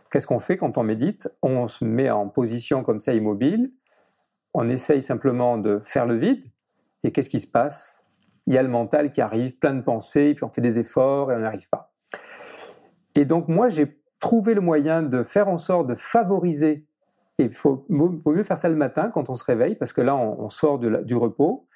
[0.09, 1.29] Qu'est-ce qu'on fait quand on médite?
[1.41, 3.71] On se met en position comme ça, immobile.
[4.53, 6.43] On essaye simplement de faire le vide.
[7.03, 8.03] Et qu'est-ce qui se passe?
[8.47, 10.79] Il y a le mental qui arrive, plein de pensées, et puis on fait des
[10.79, 11.93] efforts et on n'y arrive pas.
[13.15, 16.85] Et donc moi, j'ai trouvé le moyen de faire en sorte de favoriser
[17.37, 20.15] et il faut, mieux faire ça le matin quand on se réveille, parce que là,
[20.15, 21.67] on, sort du repos.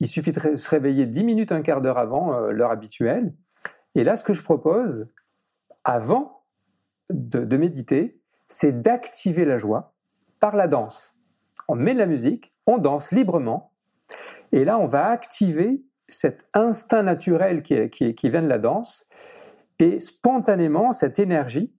[0.00, 3.32] Il suffit de se réveiller 10 minutes, un quart d'heure avant euh, l'heure habituelle.
[3.94, 5.12] Et là, ce que je propose,
[5.84, 6.42] avant
[7.10, 9.94] de, méditer, c'est d'activer la joie
[10.40, 11.16] par la danse.
[11.68, 13.72] On met de la musique, on danse librement,
[14.50, 19.06] et là, on va activer cet instinct naturel qui, qui vient de la danse,
[19.78, 21.72] et spontanément, cette énergie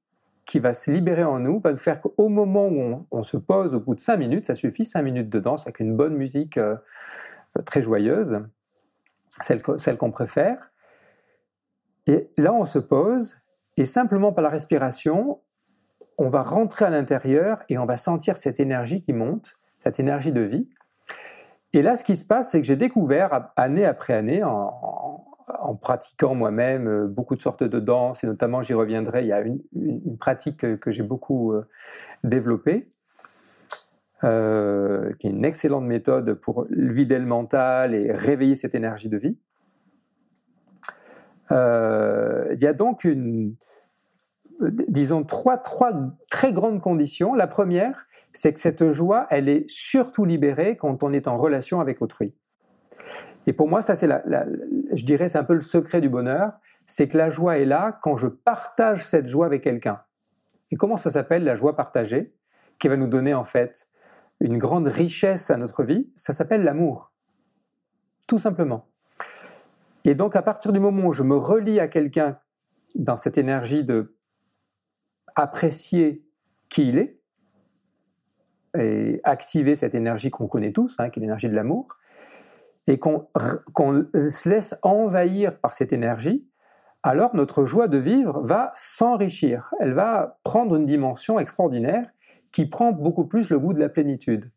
[0.46, 3.74] qui va se libérer en nous, va nous faire qu'au moment où on, se pose,
[3.76, 6.58] au bout de cinq minutes, ça suffit, cinq minutes de danse avec une bonne musique
[6.58, 6.76] euh,
[7.66, 8.42] très joyeuse,
[9.42, 10.72] celle, celle qu'on préfère.
[12.08, 13.38] Et là, on se pose,
[13.78, 15.42] et simplement par la respiration,
[16.18, 20.32] on va rentrer à l'intérieur et on va sentir cette énergie qui monte, cette énergie
[20.32, 20.70] de vie.
[21.74, 25.26] Et là, ce qui se passe, c'est que j'ai découvert, année après année, en,
[25.82, 29.42] pratiquant moi-même euh, beaucoup de sortes de danses, et notamment, j'y reviendrai, il y a
[29.42, 31.68] une, pratique que, j'ai beaucoup euh,
[32.24, 32.88] développée,
[34.24, 39.18] euh, qui est une excellente méthode pour vider le mental et réveiller cette énergie de
[39.18, 39.38] vie.
[41.52, 43.56] il y a donc une,
[44.62, 45.94] disons, trois, trois
[46.32, 47.36] très grandes conditions.
[47.36, 51.82] La première, c'est que cette joie, elle est surtout libérée quand on est en relation
[51.82, 52.34] avec autrui.
[53.48, 56.54] Et pour moi, ça c'est je dirais, c'est un peu le secret du bonheur,
[56.86, 60.02] c'est que la joie est là quand je partage cette joie avec quelqu'un.
[60.72, 62.34] Et comment ça s'appelle la joie partagée,
[62.80, 63.88] qui va nous donner en fait
[64.40, 66.10] une grande richesse à notre vie?
[66.16, 67.12] Ça s'appelle l'amour,
[68.28, 68.90] tout simplement.
[70.04, 72.40] Et donc à partir du moment où je me relie à quelqu'un
[72.96, 74.16] dans cette énergie de
[75.36, 76.26] apprécier
[76.70, 77.20] qui il est
[78.78, 81.88] et activer cette énergie qu'on connaît tous, hein, qui est l'énergie de l'amour,
[82.88, 86.48] et qu'on se laisse envahir par cette énergie,
[87.04, 89.72] alors notre joie de vivre va s'enrichir.
[89.80, 92.10] Elle va prendre une dimension extraordinaire
[92.52, 94.50] qui prend beaucoup plus le goût de la plénitude.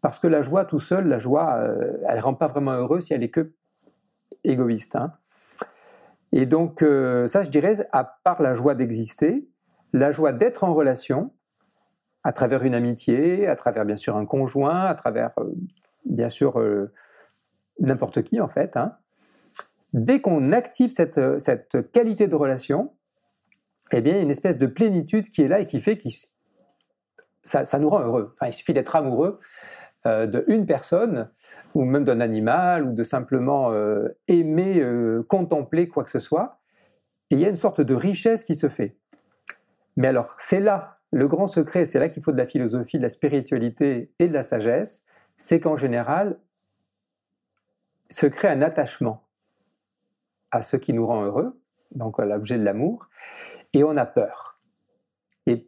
[0.00, 3.00] Parce que la joie tout seul, la joie, euh, elle ne rend pas vraiment heureux
[3.00, 3.52] si elle est que
[4.42, 4.96] égoïste.
[4.96, 5.12] Hein.
[6.32, 9.46] Et donc, euh, ça, je dirais, à part la joie d'exister,
[9.92, 11.32] la joie d'être en relation,
[12.24, 15.52] à travers une amitié, à travers bien sûr un conjoint, à travers euh,
[16.04, 16.60] bien sûr
[17.80, 18.76] n'importe qui en fait.
[18.76, 18.96] Hein.
[19.92, 22.92] Dès qu'on active cette, euh, cette, qualité de relation,
[23.92, 25.98] eh bien, il y a une espèce de plénitude qui est là et qui fait
[25.98, 26.08] que
[27.42, 28.34] ça, nous rend heureux.
[28.46, 29.38] il suffit d'être amoureux
[30.04, 31.30] de d'une personne
[31.74, 33.72] ou même d'un animal ou de simplement
[34.28, 34.82] aimer,
[35.28, 36.60] contempler quoi que ce soit.
[37.30, 38.96] Et il y a une sorte de richesse qui se fait.
[39.96, 43.02] Mais alors, c'est là le grand secret, c'est là qu'il faut de la philosophie, de
[43.02, 45.04] la spiritualité et de la sagesse,
[45.36, 46.38] c'est qu'en général,
[48.12, 49.22] se crée un attachement
[50.50, 51.60] à ce qui nous rend heureux,
[51.92, 53.08] donc à l'objet de l'amour,
[53.72, 54.60] et on a peur.
[55.46, 55.66] Et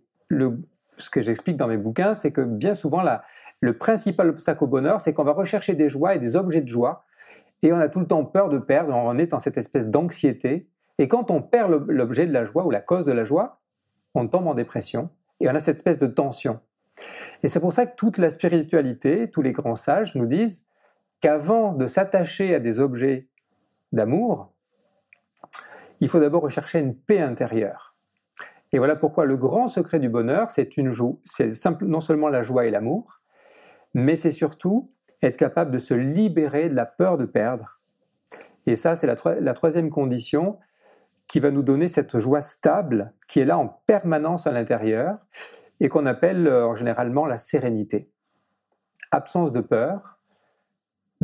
[0.96, 3.02] ce que j'explique dans mes bouquins, c'est que bien souvent,
[3.60, 6.68] le principal obstacle au bonheur, c'est qu'on va rechercher des joies et des objets de
[6.68, 7.04] joie,
[7.62, 10.68] et on a tout le temps peur de perdre, on est dans cette espèce d'anxiété,
[10.98, 13.60] et quand on perd l'objet de la joie ou la cause de la joie,
[14.14, 16.60] on tombe en dépression et on a cette espèce de tension.
[17.42, 20.66] Et c'est pour ça que toute la spiritualité, tous les grands sages nous disent
[21.24, 23.28] qu'avant de s'attacher à des objets
[23.92, 24.52] d'amour,
[26.00, 27.96] il faut d'abord rechercher une paix intérieure.
[28.72, 30.92] Et voilà pourquoi le grand secret du bonheur, c'est une
[31.24, 31.48] c'est
[31.80, 33.22] non seulement la joie et l'amour,
[33.94, 37.80] mais c'est surtout être capable de se libérer de la peur de perdre.
[38.66, 40.58] Et ça, c'est la, la troisième condition,
[41.26, 45.16] qui va nous donner cette joie stable qui est là en permanence à l'intérieur
[45.80, 48.10] et qu'on appelle euh, généralement la sérénité.
[49.10, 50.13] Absence de peur,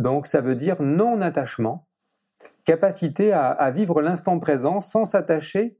[0.00, 1.86] donc ça veut dire non-attachement,
[2.64, 5.76] capacité à, vivre l'instant présent sans s'attacher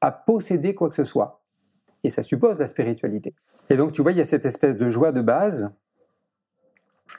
[0.00, 1.42] à posséder quoi que ce soit.
[2.04, 3.34] Et ça suppose la spiritualité.
[3.70, 5.72] Et donc tu vois, il y a cette espèce de joie de base,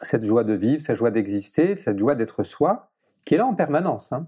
[0.02, 2.92] cette joie de vivre, cette joie d'exister, cette joie d'être soi,
[3.26, 4.12] qui est là en permanence.
[4.12, 4.28] Hein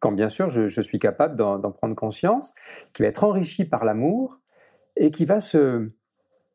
[0.00, 2.54] quand bien sûr je, suis capable d'en prendre conscience,
[2.92, 4.38] qui va être enrichi par l'amour
[4.96, 5.84] et qui va se,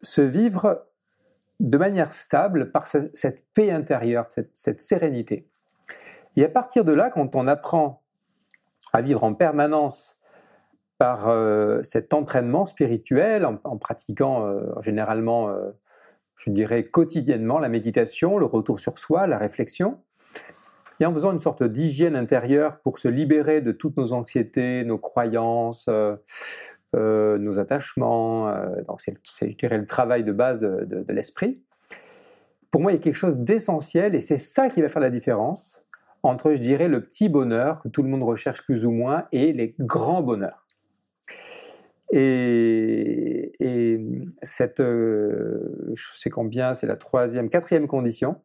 [0.01, 0.87] se, vivre
[1.59, 5.47] de manière stable par cette paix intérieure, cette, sérénité.
[6.35, 8.01] Et à partir de là, quand on apprend
[8.91, 10.17] à vivre en permanence
[10.97, 15.71] par euh, cet entraînement spirituel, en, pratiquant euh, généralement, euh,
[16.35, 19.99] je dirais, quotidiennement la méditation, le retour sur soi, la réflexion,
[20.99, 24.97] et en faisant une sorte d'hygiène intérieure pour se libérer de toutes nos anxiétés, nos
[24.97, 25.89] croyances,
[26.95, 28.49] euh, euh, nos attachements.
[28.49, 31.61] Euh, c'est, je dirais, le travail de base de, l'esprit.
[32.71, 35.09] Pour moi, il y a quelque chose d'essentiel et c'est ça qui va faire la
[35.09, 35.85] différence
[36.23, 39.53] entre, je dirais, le petit bonheur que tout le monde recherche plus ou moins et
[39.53, 40.65] les grands bonheurs.
[42.11, 43.99] Et, et
[44.41, 48.41] cette, je sais combien, c'est la troisième, quatrième condition,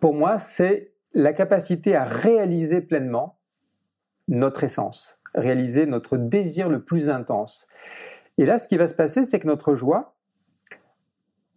[0.00, 3.38] pour moi, c'est la capacité à réaliser pleinement
[4.28, 7.66] notre essence, réaliser notre désir le plus intense.
[8.38, 10.14] Et là, ce qui va se passer, c'est que notre joie,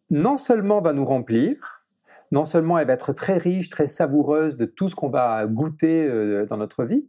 [0.10, 1.86] non seulement va nous remplir,
[2.32, 6.06] non seulement elle va être très riche, très savoureuse de tout ce qu'on va goûter
[6.06, 7.08] euh, dans notre vie,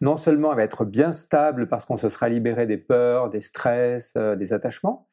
[0.00, 3.40] non seulement elle va être bien stable parce qu'on se sera libéré des peurs, des
[3.40, 5.08] stress, euh, des attachements,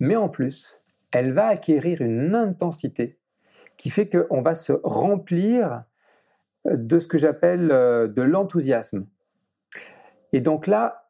[0.00, 3.18] mais en plus, elle va acquérir une intensité
[3.76, 5.84] qui fait qu'on va se remplir
[6.64, 9.06] de ce que j'appelle euh, de l'enthousiasme.
[10.32, 11.06] Et donc là,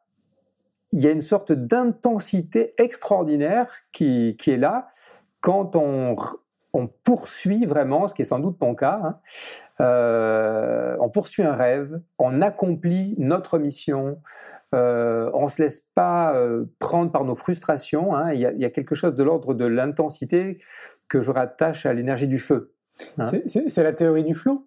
[0.91, 4.87] il y a une sorte d'intensité extraordinaire qui, qui, est là
[5.41, 6.15] quand on,
[6.73, 9.19] on, poursuit vraiment, ce qui est sans doute ton cas, hein,
[9.81, 14.21] euh, on poursuit un rêve, on accomplit notre mission,
[14.75, 18.15] euh, on ne se laisse pas euh, prendre par nos frustrations.
[18.15, 18.33] Hein.
[18.33, 20.57] Il, y a, quelque chose de l'ordre de l'intensité
[21.07, 22.73] que je rattache à l'énergie du feu.
[23.17, 23.31] Hein.
[23.45, 24.65] C'est la théorie du flow?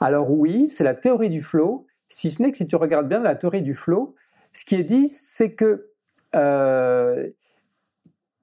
[0.00, 3.20] Alors oui, c'est la théorie du flow, si ce n'est que si tu regardes bien
[3.20, 4.14] la théorie du flow,
[4.52, 5.88] ce qui est dit, c'est que
[6.34, 7.30] euh,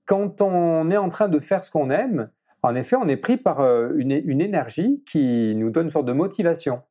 [0.06, 2.32] quand on est en train de faire ce qu'on aime,
[2.64, 3.62] en effet, on est pris par
[3.96, 6.82] une, une énergie qui nous donne une sorte de motivation.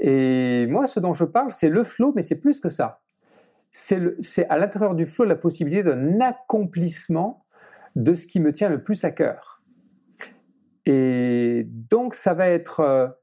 [0.00, 3.02] Et moi, ce dont je parle, c'est le flow, mais c'est plus que ça.
[3.70, 7.44] C'est à l'intérieur du flow la possibilité d'un accomplissement
[7.94, 9.62] de ce qui me tient le plus à cœur.
[10.86, 13.18] Et donc, ça va être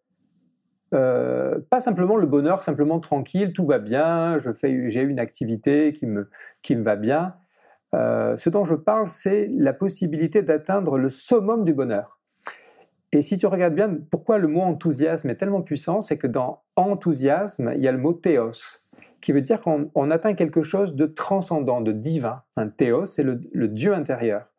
[0.95, 6.29] euh, pas simplement le bonheur, simplement tranquille, tout va bien, j'ai une activité qui me,
[6.61, 7.35] qui me va bien.
[7.93, 12.19] Euh, ce dont je parle, c'est la possibilité d'atteindre le summum du bonheur.
[13.11, 16.63] Et si tu regardes bien, pourquoi le mot enthousiasme est tellement puissant, c'est que dans
[16.75, 18.81] enthousiasme, il y a le mot théos,
[19.21, 22.41] qui veut dire qu'on atteint quelque chose de transcendant, de divin.
[22.57, 24.49] Un théos, c'est le, Dieu intérieur.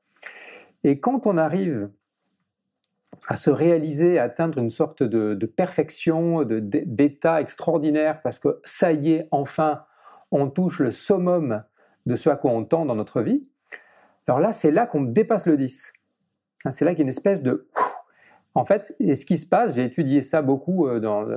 [0.84, 1.90] Et quand on arrive
[3.28, 9.12] à se réaliser, à atteindre une sorte de, perfection, d'état extraordinaire, parce que ça y
[9.12, 9.84] est, enfin,
[10.30, 11.62] on touche le summum
[12.06, 13.46] de ce à quoi on tend dans notre vie,
[14.28, 15.92] alors là, c'est là qu'on dépasse le 10.
[16.70, 17.68] C'est là qu'il y a une espèce de
[18.54, 21.28] en fait, et ce qui se passe, j'ai étudié ça beaucoup, euh, dans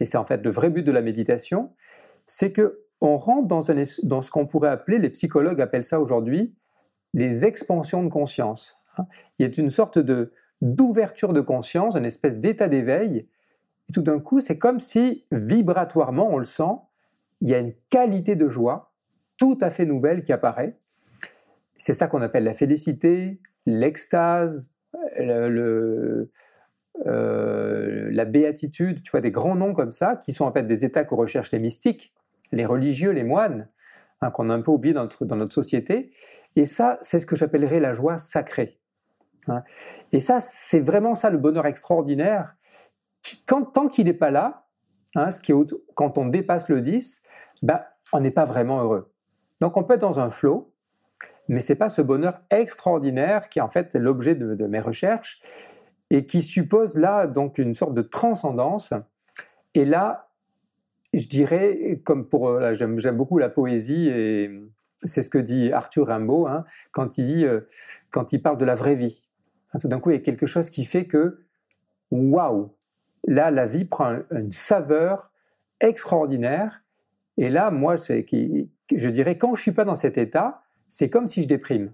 [0.00, 1.72] et c'est en fait le vrai but de la méditation,
[2.24, 3.60] c'est que on rentre dans,
[4.04, 6.54] dans ce qu'on pourrait appeler, les psychologues appellent ça aujourd'hui,
[7.12, 8.80] les expansions de conscience.
[8.96, 9.06] Hein.
[9.38, 13.28] Il y a une sorte de d'ouverture de conscience, une espèce d'état d'éveil,
[13.88, 16.74] et tout d'un coup, c'est comme si vibratoirement, on le sent,
[17.40, 18.92] il y a une qualité de joie
[19.36, 20.76] tout à fait nouvelle qui apparaît.
[21.76, 24.72] C'est ça qu'on appelle la félicité, l'extase,
[25.18, 26.30] le,
[27.04, 30.84] euh, la béatitude, tu vois, des grands noms comme ça, qui sont en fait des
[30.84, 32.14] états que recherchent les mystiques,
[32.52, 33.68] les religieux, les moines,
[34.22, 36.12] hein, qu'on a un peu oublié dans notre, dans notre société.
[36.54, 38.78] Et ça, c'est ce que j'appellerais la joie sacrée.
[39.48, 39.62] Hein.
[40.12, 42.54] Et ça, c'est vraiment ça le bonheur extraordinaire.
[43.46, 44.66] Quand, tant qu'il n'est pas là,
[45.14, 47.22] hein, ce qui est, quand on dépasse le 10,
[47.62, 47.80] ben,
[48.12, 49.12] on n'est pas vraiment heureux.
[49.60, 50.72] Donc on peut être dans un flot,
[51.48, 55.40] mais c'est pas ce bonheur extraordinaire qui est en fait l'objet de, de mes recherches
[56.10, 58.92] et qui suppose là donc une sorte de transcendance.
[59.74, 60.28] Et là,
[61.12, 64.50] je dirais, comme pour, euh, j'aime beaucoup la poésie et
[65.02, 67.60] c'est ce que dit Arthur Rimbaud hein, quand il dit, euh,
[68.10, 69.25] quand il parle de la vraie vie.
[69.80, 71.44] Tout d'un coup, il y a quelque chose qui fait que,
[72.10, 72.74] waouh,
[73.24, 75.32] là, la vie prend une saveur
[75.80, 76.82] extraordinaire.
[77.36, 81.42] Et là, moi, je dirais, quand je suis pas dans cet état, c'est comme si
[81.42, 81.92] je déprime.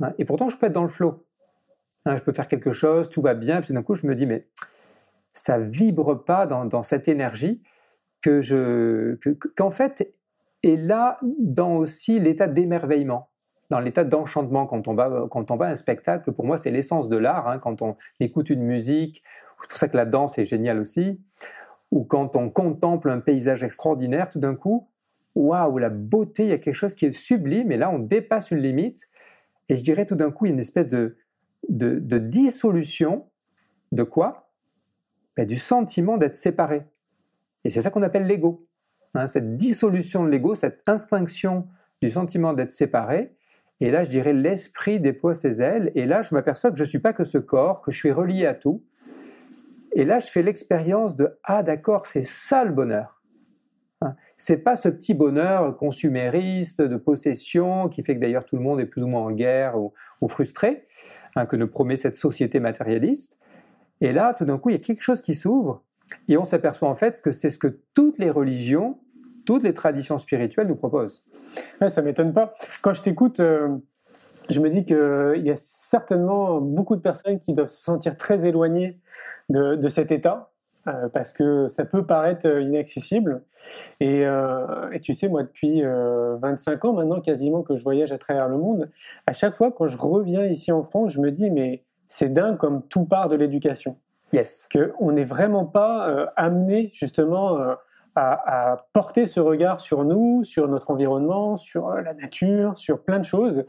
[0.00, 1.26] Hein, et pourtant, je peux être dans le flot.
[2.06, 4.26] Hein, je peux faire quelque chose, tout va bien, puis d'un coup je me dis
[4.26, 4.46] mais
[5.32, 7.62] ça vibre pas dans, cette énergie
[8.22, 9.18] que je
[9.56, 10.14] qu'en fait
[10.62, 13.28] est là dans aussi l'état d'émerveillement,
[13.70, 16.32] dans l'état d'enchantement quand on va quand on va à un spectacle.
[16.32, 19.22] Pour moi c'est l'essence de l'art hein, quand on écoute une musique.
[19.62, 21.20] C'est pour ça que la danse est géniale aussi.
[21.90, 24.88] Ou quand on contemple un paysage extraordinaire, tout d'un coup,
[25.34, 28.50] waouh, la beauté, il y a quelque chose qui est sublime, et là on dépasse
[28.50, 29.08] une limite.
[29.68, 31.16] Et je dirais tout d'un coup, il y a une espèce de,
[31.68, 33.26] de, dissolution
[33.92, 34.50] de quoi?
[35.36, 36.84] Ben, Du sentiment d'être séparé.
[37.64, 38.66] Et c'est ça qu'on appelle l'ego.
[39.14, 41.66] Hein, cette dissolution de l'ego, cette instinction
[42.00, 43.34] du sentiment d'être séparé.
[43.80, 45.92] Et là, je dirais, l'esprit déploie ses ailes.
[45.94, 48.12] Et là, je m'aperçois que je ne suis pas que ce corps, que je suis
[48.12, 48.82] relié à tout.
[49.92, 53.22] Et là, je fais l'expérience de Ah, d'accord, c'est ça le bonheur.
[54.02, 58.62] Hein, c'est pas ce petit bonheur consumériste de possession qui fait que d'ailleurs tout le
[58.62, 60.86] monde est plus ou moins en guerre ou frustré
[61.44, 63.38] que nous promet cette société matérialiste.
[64.00, 65.82] Et là, tout d'un coup, il y a quelque chose qui s'ouvre
[66.28, 68.98] et on s'aperçoit en fait que c'est ce que toutes les religions,
[69.46, 71.24] toutes les traditions spirituelles nous proposent.
[71.80, 72.52] Ouais, ça m'étonne pas.
[72.82, 73.68] Quand je t'écoute, euh,
[74.50, 78.46] je me dis qu'il y a certainement beaucoup de personnes qui doivent se sentir très
[78.46, 78.98] éloignées
[79.48, 80.50] de cet état
[80.88, 83.42] euh, parce que ça peut paraître euh, inaccessible.
[84.00, 88.48] Euh, et, tu sais, moi, depuis 25 ans maintenant, quasiment que je voyage à travers
[88.48, 88.88] le monde,
[89.26, 92.56] à chaque fois quand je reviens ici en France, je me dis, mais c'est dingue
[92.58, 93.96] comme tout part de l'éducation.
[94.32, 94.68] Yes.
[94.72, 97.58] Qu'on n'est vraiment pas amené justement
[98.16, 103.24] à, porter ce regard sur nous, sur notre environnement, sur la nature, sur plein de
[103.24, 103.64] choses.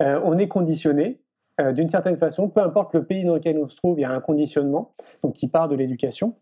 [0.00, 1.20] on est conditionné.
[1.72, 4.10] d'une certaine façon, peu importe le pays dans lequel on se trouve, il y a
[4.10, 4.90] un conditionnement
[5.22, 6.34] donc qui part de l'éducation.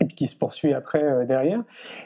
[0.00, 1.62] et puis qui se poursuit après euh, derrière.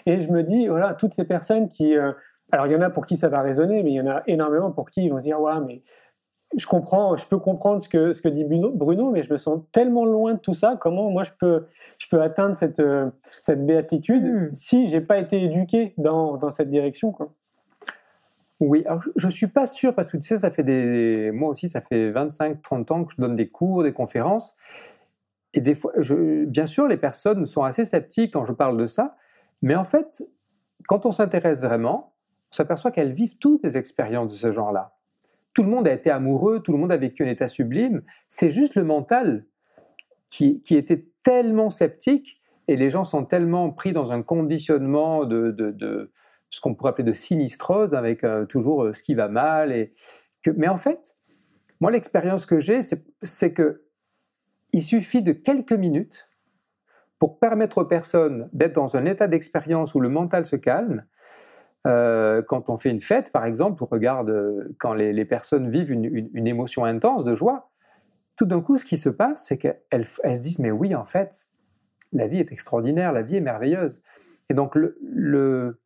[0.06, 1.96] Et je me dis, voilà, toutes ces personnes qui...
[1.96, 2.12] euh,
[2.52, 4.22] alors, il y en a pour qui ça va résonner, mais il y en a
[4.28, 5.82] énormément pour qui ils vont se dire, ouais, mais
[6.56, 9.38] je comprends, je peux comprendre ce que, ce que dit Bruno, Bruno, mais je me
[9.38, 10.76] sens tellement loin de tout ça.
[10.80, 11.66] Comment moi je peux,
[11.98, 13.10] je peux atteindre cette, euh,
[13.44, 14.50] cette béatitude Mm.
[14.54, 17.32] si j'ai pas été éduqué dans, dans cette direction quoi?
[18.60, 21.50] Oui, alors je- je suis pas sûr parce que tu sais, ça fait des, moi
[21.50, 24.56] aussi, ça fait 25, 30 ans que je donne des cours, des conférences.
[25.52, 28.86] Et des fois, je, bien sûr, les personnes sont assez sceptiques quand je parle de
[28.86, 29.16] ça.
[29.62, 30.22] Mais en fait,
[30.88, 32.14] quand on s'intéresse vraiment,
[32.52, 34.95] on s'aperçoit qu'elles vivent toutes des expériences de ce genre-là.
[35.56, 38.02] Tout le monde a été amoureux, tout le monde a vécu un état sublime.
[38.28, 39.46] C'est juste le mental
[40.28, 45.50] qui, qui était tellement sceptique et les gens sont tellement pris dans un conditionnement de,
[45.52, 46.12] de,
[46.50, 49.72] ce qu'on pourrait appeler de sinistrose avec euh, toujours euh, ce qui va mal.
[49.72, 49.94] Et
[50.42, 51.16] que, mais en fait,
[51.80, 52.80] moi, l'expérience que j'ai,
[53.22, 53.82] c'est que
[54.74, 56.28] il suffit de quelques minutes
[57.18, 61.06] pour permettre aux personnes d'être dans un état d'expérience où le mental se calme.
[61.86, 65.92] Euh, quand on fait une fête, par exemple, on regarde euh, quand les, personnes vivent
[65.92, 67.70] une, émotion intense de joie,
[68.36, 71.04] tout d'un coup, ce qui se passe, c'est qu'elles elles se disent, mais oui, en
[71.04, 71.46] fait,
[72.12, 74.02] la vie est extraordinaire, la vie est merveilleuse.
[74.50, 75.78] Et donc, le,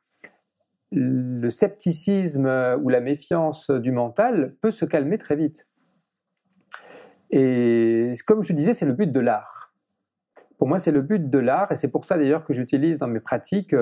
[1.51, 5.69] scepticisme euh, ou la méfiance du mental peut se calmer très vite.
[7.31, 9.75] Et comme je disais, c'est le but de l'art.
[10.59, 13.07] Pour moi, c'est le but de l'art, et c'est pour ça d'ailleurs que j'utilise dans
[13.07, 13.75] mes pratiques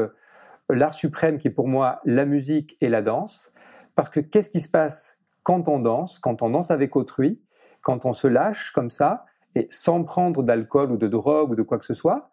[0.68, 3.52] l'art suprême qui est pour moi la musique et la danse.
[3.94, 7.40] Parce que qu'est-ce qui se passe quand on danse, quand on danse avec autrui,
[7.80, 11.62] quand on se lâche comme ça, et sans prendre d'alcool ou de drogue ou de
[11.62, 12.30] quoi que ce soit,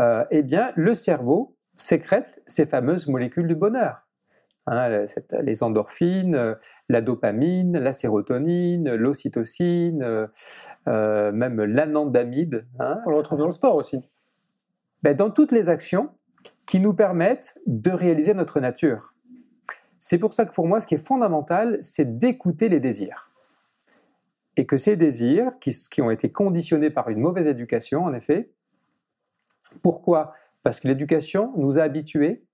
[0.00, 4.06] euh, eh bien, le cerveau sécrète ces fameuses molécules du bonheur.
[4.66, 6.56] Hein, cette- les endorphines,
[6.88, 10.26] la dopamine, la sérotonine, l'ocytocine, euh,
[10.88, 12.66] euh, même l'anandamide.
[12.78, 13.00] hein.
[13.06, 14.08] On le retrouve dans le sport aussi.
[15.02, 16.10] Ben, dans toutes les actions
[16.66, 19.14] qui nous permettent de réaliser notre nature.
[19.98, 23.30] C'est pour ça que pour moi, ce qui est fondamental, c'est d'écouter les désirs.
[24.56, 28.52] Et que ces désirs, qui, ont été conditionnés par une mauvaise éducation, en effet,
[29.82, 30.34] pourquoi?
[30.62, 32.44] Parce que l'éducation nous a habitués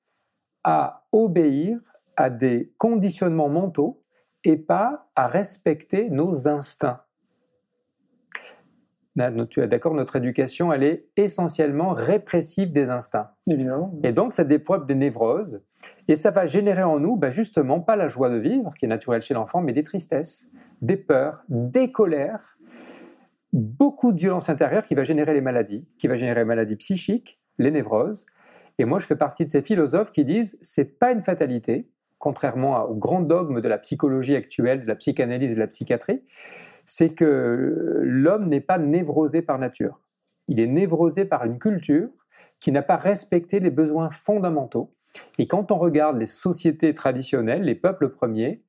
[0.62, 1.78] à obéir
[2.16, 4.02] à des conditionnements mentaux
[4.44, 7.02] et pas à respecter nos instincts.
[9.50, 13.30] Tu es d'accord, notre éducation, elle est essentiellement répressive des instincts.
[13.46, 13.92] Évidemment.
[14.02, 15.62] Et donc, ça développe des névroses.
[16.08, 18.88] Et ça va générer en nous, ben, justement, pas la joie de vivre, qui est
[18.88, 20.48] naturelle chez l'enfant, mais des tristesses,
[20.82, 22.58] des peurs, des colères,
[23.52, 27.40] beaucoup de violence intérieure qui va générer les maladies, qui va générer les maladies psychiques,
[27.58, 28.26] les névroses.
[28.78, 31.88] Et moi, je fais partie de ces philosophes qui disent c'est pas une fatalité,
[32.18, 36.22] contrairement au grand dogme de la psychologie actuelle, de la psychanalyse et de la psychiatrie,
[36.88, 40.00] c'est que l'homme n'est pas névrosé par nature.
[40.46, 42.08] Il est névrosé par une culture
[42.60, 44.94] qui n'a pas respecté les besoins fondamentaux.
[45.36, 48.64] Et quand on regarde les sociétés traditionnelles, les peuples premiers,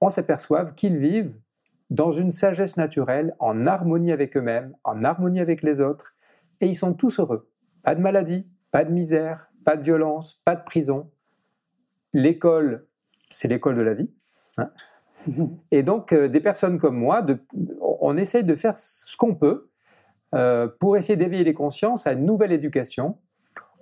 [0.00, 1.34] on s'aperçoit qu'ils vivent
[1.90, 6.14] dans une sagesse naturelle, en harmonie avec eux-mêmes, en harmonie avec les autres,
[6.60, 7.50] et ils sont tous heureux.
[7.82, 11.10] Pas de maladie, pas de misère, pas de violence, pas de prison.
[12.12, 12.86] L'école,
[13.30, 14.12] c'est l'école de la vie.
[14.58, 14.70] hein.
[15.70, 17.24] Et donc, euh, des personnes comme moi,
[17.80, 19.70] on essaye de faire ce qu'on peut
[20.34, 23.18] euh, pour essayer d'éveiller les consciences à une nouvelle éducation,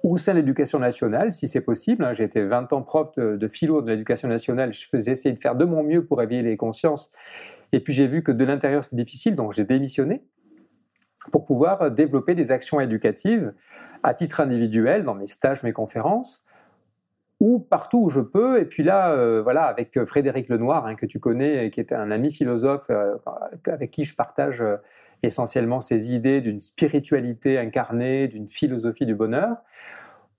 [0.03, 2.09] ou sein de l'éducation nationale, si c'est possible.
[2.15, 4.73] J'ai été 20 ans prof de, de philo de l'éducation nationale.
[4.73, 7.13] Je faisais essayer de faire de mon mieux pour éveiller les consciences.
[7.73, 10.25] Et puis j'ai vu que de l'intérieur c'est difficile, donc j'ai démissionné
[11.31, 13.55] pour pouvoir développer des actions éducatives
[14.03, 16.45] à titre individuel dans mes stages, mes conférences,
[17.45, 18.61] ou partout où je peux.
[18.61, 21.93] Et puis là, euh, voilà, avec euh, Frédéric Lenoir, hein, que tu connais, qui est
[21.93, 23.17] un ami philosophe euh,
[23.67, 24.63] avec qui je partage
[25.25, 29.57] essentiellement ces idées d'une spiritualité incarnée, d'une philosophie du bonheur,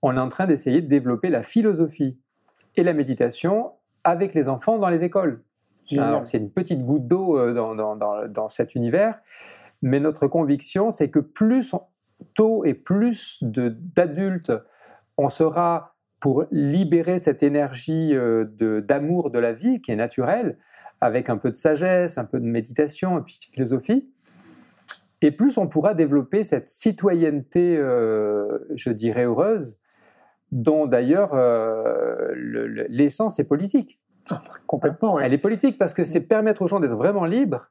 [0.00, 2.18] on est en train d'essayer de développer la philosophie
[2.76, 5.42] et la méditation avec les enfants dans les écoles.
[5.98, 9.20] Alors, c'est une petite goutte d'eau dans, dans- dans- dans cet univers,
[9.82, 11.74] mais notre conviction, c'est que plus
[12.34, 14.52] tôt et plus d'adultes
[15.18, 15.93] on sera
[16.24, 20.56] pour libérer cette énergie euh, de- d'amour de, la vie qui est naturelle,
[21.02, 24.08] avec un peu de sagesse, un peu de méditation et puis de philosophie,
[25.20, 29.78] et plus on pourra développer cette citoyenneté, euh, je dirais, heureuse,
[30.50, 34.00] dont d'ailleurs euh, le- le- l'essence est politique.
[34.66, 35.16] Complètement.
[35.16, 35.26] ouais.
[35.26, 37.70] Elle est politique parce que c'est permettre aux gens d'être vraiment libres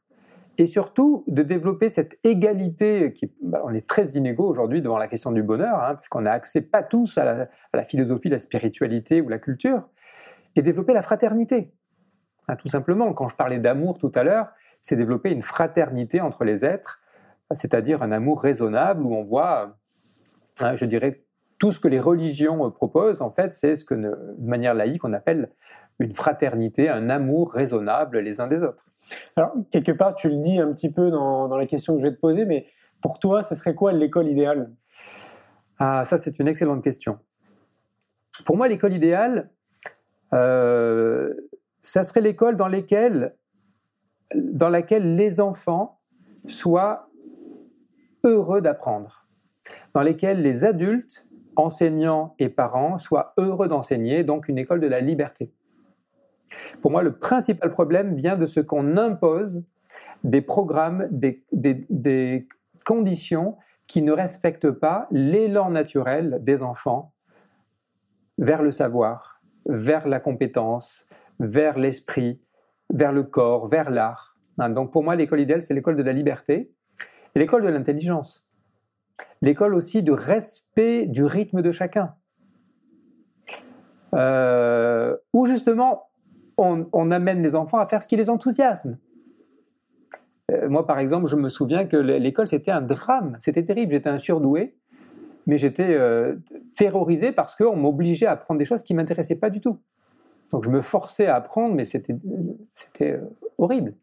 [0.58, 5.08] et surtout de développer cette égalité qui, bah, on est très inégaux aujourd'hui devant la
[5.08, 9.22] question du bonheur, hein, parce qu'on n'a accès pas tous à la, philosophie, la spiritualité
[9.22, 9.88] ou la culture,
[10.56, 11.74] et développer la fraternité.
[12.48, 14.50] Hein, tout simplement, quand je parlais d'amour tout à l'heure,
[14.82, 17.00] c'est développer une fraternité entre les êtres,
[17.52, 19.78] c'est-à-dire un amour raisonnable où on voit,
[20.60, 21.24] hein, je dirais,
[21.58, 25.14] tout ce que les religions proposent, en fait, c'est ce que, de manière laïque, on
[25.14, 25.50] appelle
[26.00, 28.90] une fraternité, un amour raisonnable les uns des autres.
[29.36, 32.06] Alors, quelque part, tu le dis un petit peu dans, dans la question que je
[32.08, 32.66] vais te poser, mais
[33.02, 34.72] pour toi, ce serait quoi l'école idéale?
[35.80, 37.20] Ah, ça, c'est une excellente question.
[38.46, 39.50] Pour moi, l'école idéale,
[40.34, 41.34] euh,
[41.82, 42.70] ça serait l'école dans,
[44.36, 46.00] dans laquelle les enfants
[46.46, 47.10] soient
[48.24, 49.28] heureux d'apprendre,
[49.94, 55.02] dans lesquels les adultes, enseignants et parents soient heureux d'enseigner, donc une école de la
[55.02, 55.52] liberté.
[56.82, 59.64] Pour moi, le principal problème vient de ce qu'on impose
[60.24, 62.48] des programmes, des,
[62.86, 63.56] conditions
[63.88, 67.14] qui ne respectent pas l'élan naturel des enfants
[68.38, 71.06] vers le savoir, vers la compétence,
[71.40, 72.42] vers l'esprit,
[72.90, 74.36] vers le corps, vers l'art.
[74.58, 76.74] Hein, donc pour moi, l'école idéale, c'est l'école de la liberté
[77.36, 78.46] et l'école de l'intelligence.
[79.42, 82.16] L'école aussi du respect du rythme de chacun.
[84.14, 86.10] Euh, justement,
[86.58, 88.98] on, amène les enfants à faire ce qui les enthousiasme.
[90.52, 93.92] Euh, moi, par exemple, je me souviens que l'école, c'était un drame, c'était terrible.
[93.92, 94.76] J'étais un surdoué,
[95.48, 96.36] mais j'étais euh,
[96.76, 99.80] terrorisé parce qu'on m'obligeait à apprendre des choses qui ne m'intéressaient pas du tout.
[100.52, 102.14] Donc je me forçais à apprendre, mais c'était
[103.02, 103.22] euh,
[103.58, 103.96] horrible.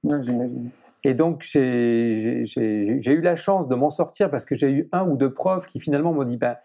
[1.05, 5.17] Et donc j'ai eu la chance de m'en sortir parce que j'ai eu un ou
[5.17, 6.57] deux profs qui finalement m'ont dit, ben,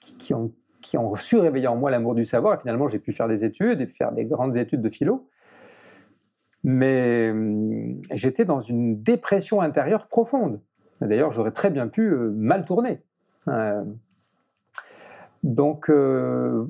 [0.00, 0.52] qui, ont,
[0.90, 2.56] qui ont su réveiller en moi l'amour du savoir.
[2.56, 5.28] Et finalement j'ai pu faire des études et faire des grandes études de philo.
[6.64, 10.60] Mais hum, j'étais dans une dépression intérieure profonde.
[11.00, 13.00] D'ailleurs, j'aurais très bien pu euh, mal tourner.
[15.42, 16.66] Donc, euh,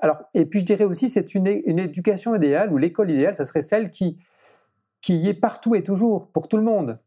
[0.00, 3.44] alors, et puis je dirais aussi, c'est une, une, éducation idéale ou l'école idéale, ça
[3.44, 4.18] serait celle qui,
[5.02, 6.98] qui y est partout et toujours, pour tout le monde.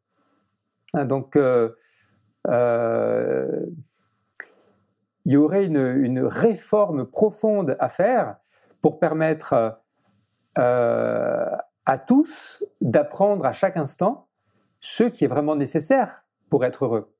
[0.93, 1.69] Hein, donc, euh,
[2.49, 3.65] euh,
[5.25, 8.37] il y aurait une, une, réforme profonde à faire
[8.81, 9.79] pour permettre
[10.55, 14.27] à tous d'apprendre à chaque instant
[14.79, 17.13] ce qui est vraiment nécessaire pour être heureux.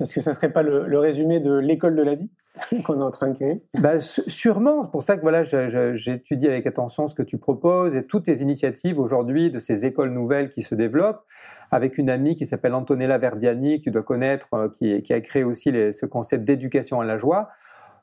[0.00, 2.30] Est-ce que ça ne serait pas le, le résumé de l'école de la vie
[2.84, 3.62] qu'on est en train de créer?
[3.78, 4.84] Bah, Sûrement.
[4.84, 8.42] C'est pour ça que voilà, j'étudie avec attention ce que tu proposes et toutes les
[8.42, 11.24] initiatives aujourd'hui de ces écoles nouvelles qui se développent.
[11.72, 15.20] Avec une amie qui s'appelle Antonella Verdiani, que tu dois connaître, euh, qui, qui, a
[15.22, 17.48] créé aussi ce concept d'éducation à la joie.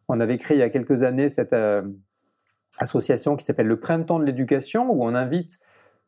[0.08, 1.84] On avait créé il y a quelques années cette euh,
[2.80, 5.60] association qui s'appelle le Printemps de l'éducation, où on invite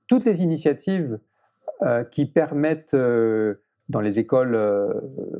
[0.07, 1.19] toutes les initiatives
[1.83, 4.57] euh, qui permettent, dans les écoles,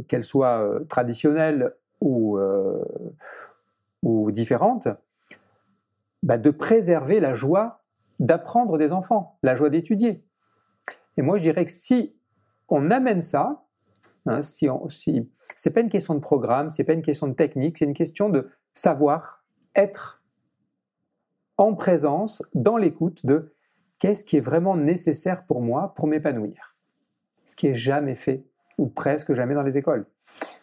[0.08, 2.38] qu'elles soient traditionnelles ou,
[4.30, 4.90] différentes,
[6.22, 7.82] bah, de préserver la joie
[8.20, 10.24] d'apprendre des enfants, la joie d'étudier.
[11.18, 12.16] Et moi, je dirais que si
[12.70, 13.66] on amène ça,
[14.26, 17.78] hein, si, si c'est pas une question de programme, c'est pas une question de technique,
[17.78, 19.44] c'est une question de savoir
[19.76, 20.22] être
[21.58, 23.54] en présence, dans l'écoute de
[24.00, 26.76] qu'est-ce qui est vraiment nécessaire pour moi pour m'épanouir.
[27.46, 28.44] Ce qui est jamais fait
[28.78, 30.08] ou presque jamais dans les écoles.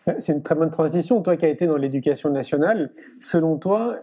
[0.08, 1.22] Euh, c'est une très bonne transition.
[1.22, 2.90] Toi qui as été dans l'éducation nationale,
[3.20, 3.98] selon toi,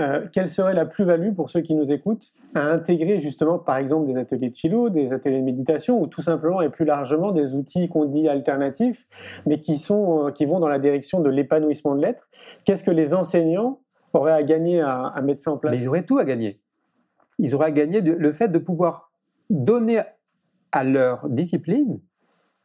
[0.00, 4.12] euh, quelle serait la plus-value pour ceux qui nous écoutent à intégrer justement par exemple
[4.12, 7.54] des ateliers de philo, des ateliers de méditation ou tout simplement et plus largement des
[7.54, 9.06] outils qu'on dit alternatifs
[9.46, 12.28] mais qui, sont, euh, qui vont dans la direction de l'épanouissement de l'être?
[12.64, 13.80] Qu'est-ce que les enseignants
[14.12, 15.76] auraient à gagner à, mettre ça en place?
[15.78, 16.60] Ils auraient tout à gagner.
[17.38, 19.12] Ils auraient à gagner le fait de pouvoir
[19.48, 20.00] donner
[20.72, 22.00] à leur discipline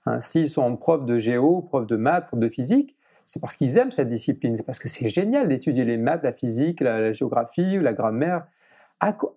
[0.05, 2.95] Hein, s'ils sont profs de géo, profs de maths, profs de physique,
[3.25, 6.33] c'est parce qu'ils aiment cette discipline, c'est parce que c'est génial d'étudier les maths, la
[6.33, 8.45] physique, la, géographie la grammaire,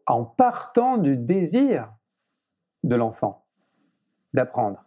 [0.07, 1.93] en partant du désir
[2.85, 3.45] de l'enfant
[4.35, 4.85] d'apprendre.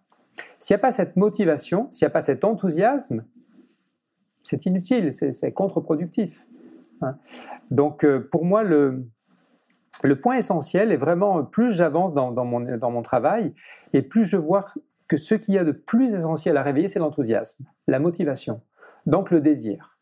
[0.60, 3.26] S'il n'y a pas cette motivation, s'il n'y a pas cet enthousiasme,
[4.44, 6.48] c'est inutile, c'est contre-productif.
[7.02, 7.18] Hein.
[7.70, 9.08] Donc euh, pour moi, le,
[10.04, 13.54] le point essentiel est vraiment, plus j'avance dans, mon, dans mon travail,
[13.94, 14.66] et plus je vois
[15.08, 18.62] que ce qu'il y a de plus essentiel à réveiller, c'est l'enthousiasme, la motivation,
[19.06, 19.98] donc le désir.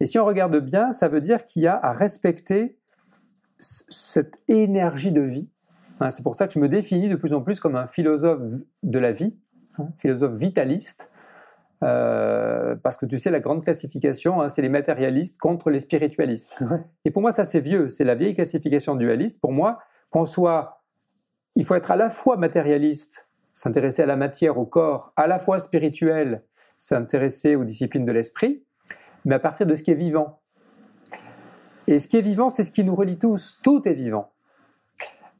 [0.00, 2.78] Et si on regarde bien, ça veut dire qu'il y a à respecter
[3.60, 5.50] cette énergie de vie.
[6.00, 8.40] Hein, c'est pour ça que je me définis de plus en plus comme un philosophe
[8.82, 9.36] de la vie,
[9.78, 11.10] hein, philosophe vitaliste,
[11.82, 16.62] euh, parce que tu sais, la grande classification, hein, c'est les matérialistes contre les spiritualistes.
[17.04, 19.40] Et pour moi, ça c'est vieux, c'est la vieille classification dualiste.
[19.40, 19.78] Pour moi,
[20.10, 20.82] qu'on soit,
[21.56, 25.40] il faut être à la fois matérialiste s'intéresser à la matière, au corps, à la
[25.40, 26.44] fois spirituel,
[26.78, 28.64] s'intéresser aux disciplines de l'esprit,
[29.26, 30.40] mais à partir de ce qui est vivant.
[31.86, 33.60] Et ce qui est vivant, c'est ce qui nous relie tous.
[33.62, 34.32] Tout est vivant.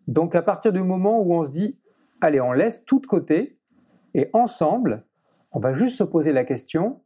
[0.07, 1.79] Donc à partir du moment où on se dit,
[2.21, 3.59] allez, on laisse tout de côté,
[4.15, 5.07] et ensemble,
[5.53, 7.01] on va juste se poser la question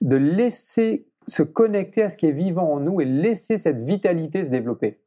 [0.00, 4.44] de laisser se connecter à ce qui est vivant en nous et laisser cette vitalité
[4.44, 5.00] se développer.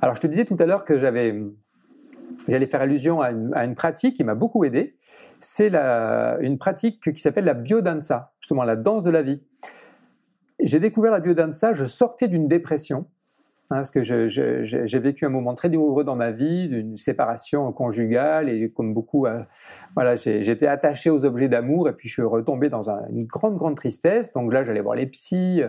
[0.00, 1.38] Alors je te disais tout à l'heure que j'avais,
[2.48, 4.96] j'allais faire allusion à une, pratique qui m'a beaucoup aidé.
[5.40, 9.42] C'est une pratique qui s'appelle la biodanza, justement la danse de la vie.
[10.60, 13.06] J'ai découvert la biodanza, je sortais d'une dépression
[13.70, 18.48] Hein, parce que j'ai vécu un moment très douloureux dans ma vie, d'une séparation conjugale,
[18.48, 19.42] et comme beaucoup, euh,
[19.94, 23.76] voilà, j'étais attaché aux objets d'amour, et puis je suis retombé dans une grande, grande
[23.76, 24.32] tristesse.
[24.32, 25.60] Donc là, j'allais voir les psys,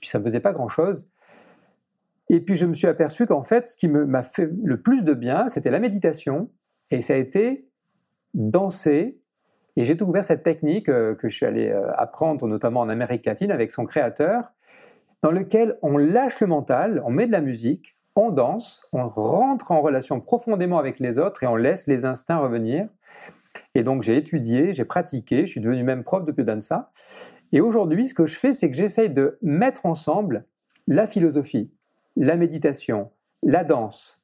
[0.00, 1.08] puis ça ne faisait pas grand-chose.
[2.28, 5.14] Et puis je me suis aperçu qu'en fait, ce qui m'a fait le plus de
[5.14, 6.50] bien, c'était la méditation,
[6.90, 7.68] et ça a été
[8.34, 9.20] danser.
[9.76, 13.26] Et j'ai découvert cette technique euh, que je suis allé euh, apprendre, notamment en Amérique
[13.26, 14.44] latine, avec son créateur,
[15.22, 19.72] dans lequel on lâche le mental, on met de la musique, on danse, on rentre
[19.72, 22.88] en relation profondément avec les autres et on laisse les instincts revenir.
[23.74, 26.90] Et donc j'ai étudié, j'ai pratiqué, je suis devenu même prof de dansa.
[27.52, 30.46] Et aujourd'hui, ce que je fais, c'est que j'essaye de mettre ensemble
[30.88, 31.70] la philosophie,
[32.16, 33.10] la méditation,
[33.42, 34.22] la danse,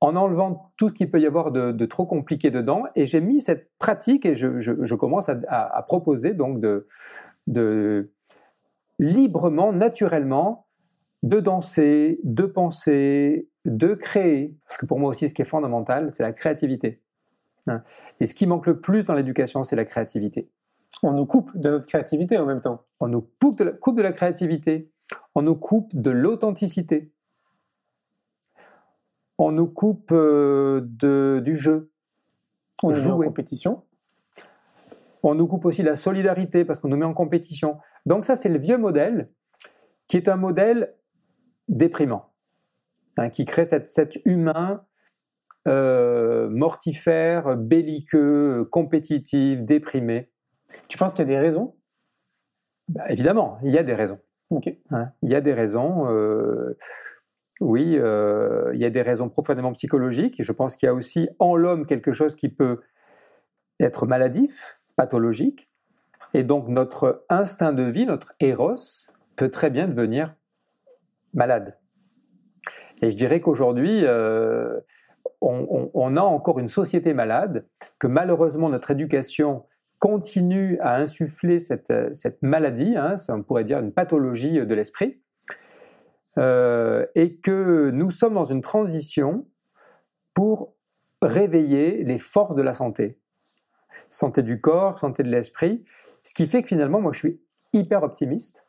[0.00, 2.84] en enlevant tout ce qu'il peut y avoir de, trop compliqué dedans.
[2.94, 6.86] Et j'ai mis cette pratique et je, commence à, proposer donc de,
[7.46, 8.12] de
[8.98, 10.66] librement, naturellement,
[11.22, 14.54] de danser, de penser, de créer.
[14.66, 17.02] Parce que pour moi aussi, ce qui est fondamental, c'est la créativité.
[17.66, 17.82] Hein.
[18.20, 20.48] Et ce qui manque le plus dans l'éducation, c'est la créativité.
[21.02, 22.84] On nous coupe de notre créativité en même temps.
[23.00, 24.90] On nous coupe de la, coupe de la créativité.
[25.34, 27.12] On nous coupe de l'authenticité.
[29.38, 31.90] On nous coupe euh, de, du jeu.
[32.82, 33.84] On joue en compétition.
[35.22, 37.78] On nous coupe aussi la solidarité parce qu'on nous met en compétition.
[38.06, 39.30] Donc ça, c'est le vieux modèle
[40.06, 40.94] qui est un modèle
[41.68, 42.32] déprimant,
[43.16, 44.84] hein, qui crée cet humain
[45.66, 50.30] euh, mortifère, belliqueux, compétitif, déprimé.
[50.88, 51.76] Tu penses qu'il y a des raisons?
[52.88, 54.18] Bah, Évidemment, il y a des raisons.
[54.90, 56.08] Hein, il y a des raisons.
[56.10, 56.78] Euh,
[57.60, 60.42] oui, euh, il y a des raisons profondément psychologiques.
[60.42, 62.80] je pense qu'il y a aussi en l'homme quelque chose qui peut
[63.80, 65.68] être maladif, pathologique.
[66.34, 68.74] Et donc notre instinct de vie, notre héros,
[69.36, 70.34] peut très bien devenir
[71.34, 71.78] malade.
[73.02, 74.80] Et je dirais qu'aujourd'hui, euh,
[75.40, 77.66] on, a encore une société malade,
[78.00, 79.64] que malheureusement notre éducation
[80.00, 81.92] continue à insuffler cette,
[82.42, 85.20] maladie, hein, on pourrait dire une pathologie de l'esprit,
[86.38, 89.46] euh, et que nous sommes dans une transition
[90.34, 90.74] pour
[91.20, 93.18] réveiller les forces de la santé.
[94.08, 95.84] Santé du corps, santé de l'esprit,
[96.22, 97.40] ce qui fait que finalement, moi, je suis
[97.72, 98.64] hyper optimiste,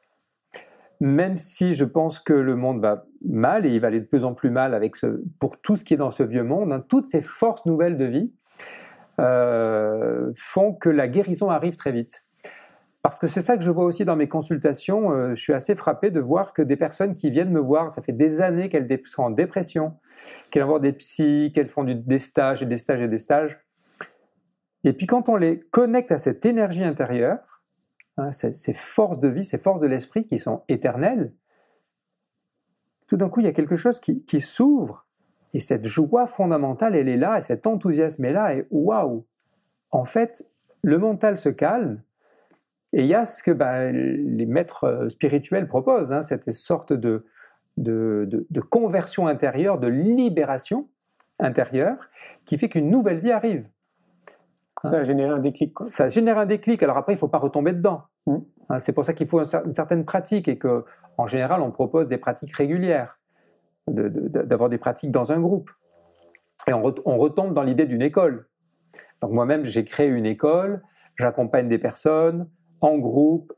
[0.99, 4.23] même si je pense que le monde va mal et il va aller de plus
[4.23, 4.95] en plus mal avec
[5.39, 6.73] pour tout ce qui est dans ce vieux monde.
[6.73, 8.33] Hein, toutes ces forces nouvelles de vie
[9.19, 12.23] euh, font que la guérison arrive très vite.
[13.01, 15.11] Parce que c'est ça que je vois aussi dans mes consultations.
[15.11, 18.01] Euh, je suis assez frappé de voir que des personnes qui viennent me voir, ça
[18.01, 19.97] fait des années qu'elles sont en dépression,
[20.51, 23.57] qu'elles vont des psys, qu'elles font des stages et des stages et des stages.
[24.83, 27.61] Et puis quand on les connecte à cette énergie intérieure,
[28.17, 31.33] hein, ces, forces de vie, ces forces de l'esprit qui sont éternelles,
[33.07, 35.07] tout d'un coup, il y a quelque chose qui, s'ouvre.
[35.53, 39.25] Et cette joie fondamentale, elle est là, et cet enthousiasme est là, et waouh
[39.89, 40.45] En fait,
[40.83, 42.03] le mental se calme,
[42.93, 46.91] et il y a ce que ben, les maîtres euh, spirituels proposent, hein, cette sorte
[46.91, 47.25] de,
[47.77, 50.87] de, conversion intérieure, de libération
[51.39, 52.09] intérieure,
[52.45, 53.67] qui fait qu'une nouvelle vie arrive.
[54.83, 55.73] Ça a généré un déclic.
[55.73, 55.85] Quoi.
[55.85, 56.81] Ça génère un déclic.
[56.83, 58.03] Alors après, il ne faut pas retomber dedans.
[58.25, 58.37] Mm.
[58.69, 60.85] Hein, c'est pour ça qu'il faut une certaine pratique et que,
[61.17, 63.19] en général, on propose des pratiques régulières,
[63.87, 65.69] d'avoir des pratiques dans un groupe.
[66.67, 66.81] Et on,
[67.17, 68.47] retombe dans l'idée d'une école.
[69.21, 70.81] Donc moi-même, j'ai créé une école,
[71.17, 72.49] j'accompagne des personnes
[72.81, 73.53] en groupe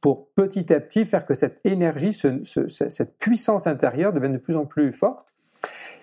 [0.00, 4.64] pour petit à petit faire que cette énergie, cette puissance intérieure devienne de plus en
[4.64, 5.34] plus forte.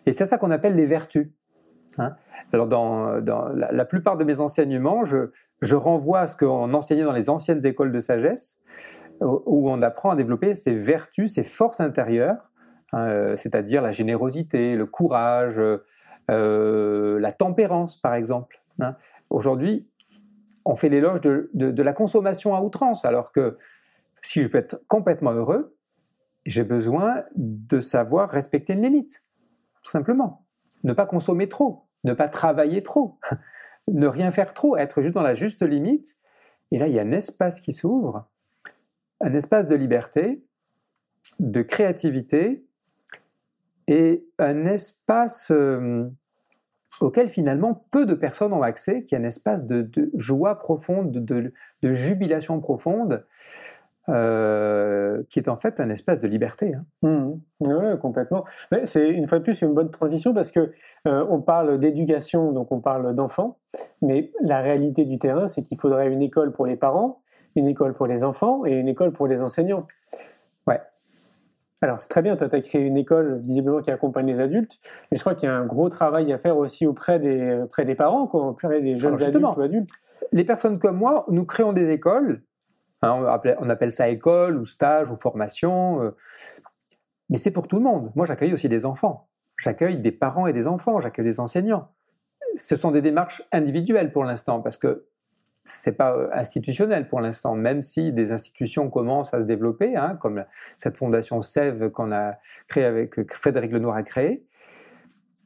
[0.06, 1.30] Et c'est ça qu'on appelle les vertus.
[1.98, 2.16] Hein.
[2.54, 3.20] Alors, dans,
[3.56, 7.92] la, plupart de mes enseignements, je, renvoie à ce qu'on enseignait dans les anciennes écoles
[7.92, 8.62] de sagesse,
[9.20, 12.52] où on apprend à développer ses vertus, ses forces intérieures,
[12.94, 15.60] hein, euh, c'est-à-dire la générosité, le courage,
[16.30, 18.62] euh, la tempérance, par exemple.
[18.80, 18.96] Hein.
[19.30, 19.90] Aujourd'hui,
[20.68, 23.58] on fait l'éloge de, la consommation à outrance, alors que
[24.22, 25.76] si je veux être complètement heureux,
[26.46, 29.24] j'ai besoin de savoir respecter une limite,
[29.84, 30.46] tout simplement.
[30.84, 33.20] Ne pas consommer trop ne pas travailler trop,
[33.88, 36.18] ne rien faire trop, être juste dans la juste limite.
[36.72, 38.28] Et là, il y a un espace qui s'ouvre,
[39.22, 40.44] un espace de liberté,
[41.40, 42.66] de créativité
[43.88, 46.10] et un espace euh,
[47.02, 51.54] auquel finalement peu de personnes ont accès, qui est un espace de, joie profonde, de,
[51.84, 53.26] jubilation profonde.
[54.10, 56.74] euh, qui est en fait un espace de liberté.
[56.74, 56.86] Hein.
[57.02, 57.40] Mmh.
[57.60, 58.46] Oui, complètement.
[58.72, 60.72] Mais c'est une fois de plus une bonne transition parce que
[61.08, 63.58] euh, on parle d'éducation, donc on parle d'enfants,
[64.02, 67.22] mais la réalité du terrain, c'est qu'il faudrait une école pour les parents,
[67.58, 69.86] une école pour les enfants et une école pour les enseignants.
[70.68, 70.80] Ouais.
[71.82, 74.80] Alors c'est très bien, toi tu as créé une école visiblement qui accompagne les adultes,
[75.12, 77.86] mais je crois qu'il y a un gros travail à faire aussi auprès des, auprès
[77.86, 79.90] des parents, quoi, auprès des jeunes adultes ou adultes.
[80.32, 82.42] Les personnes comme moi, nous créons des écoles
[83.04, 86.02] Hein, on, appelle, ça école ou stage ou formation.
[86.02, 86.16] Euh,
[87.30, 88.12] mais c'est pour tout le monde.
[88.16, 89.30] Moi, j'accueille aussi des enfants.
[89.58, 91.00] J'accueille des parents et des enfants.
[91.00, 91.92] J'accueille des enseignants.
[92.56, 95.06] Ce sont des démarches individuelles pour l'instant parce que
[95.68, 100.18] c'est pas euh, institutionnel pour l'instant, même si des institutions commencent à se développer, hein,
[100.22, 100.46] comme
[100.78, 102.36] cette fondation Sève qu'on a
[102.68, 104.46] créée avec Frédéric Lenoir a créé.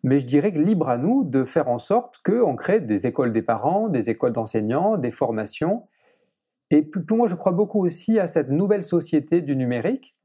[0.03, 3.33] Mais je dirais que libre à nous de faire en sorte qu'on crée des écoles
[3.33, 5.83] des parents, des écoles d'enseignants, des formations
[6.71, 10.15] et pour moi, je crois beaucoup aussi à cette nouvelle société du numérique,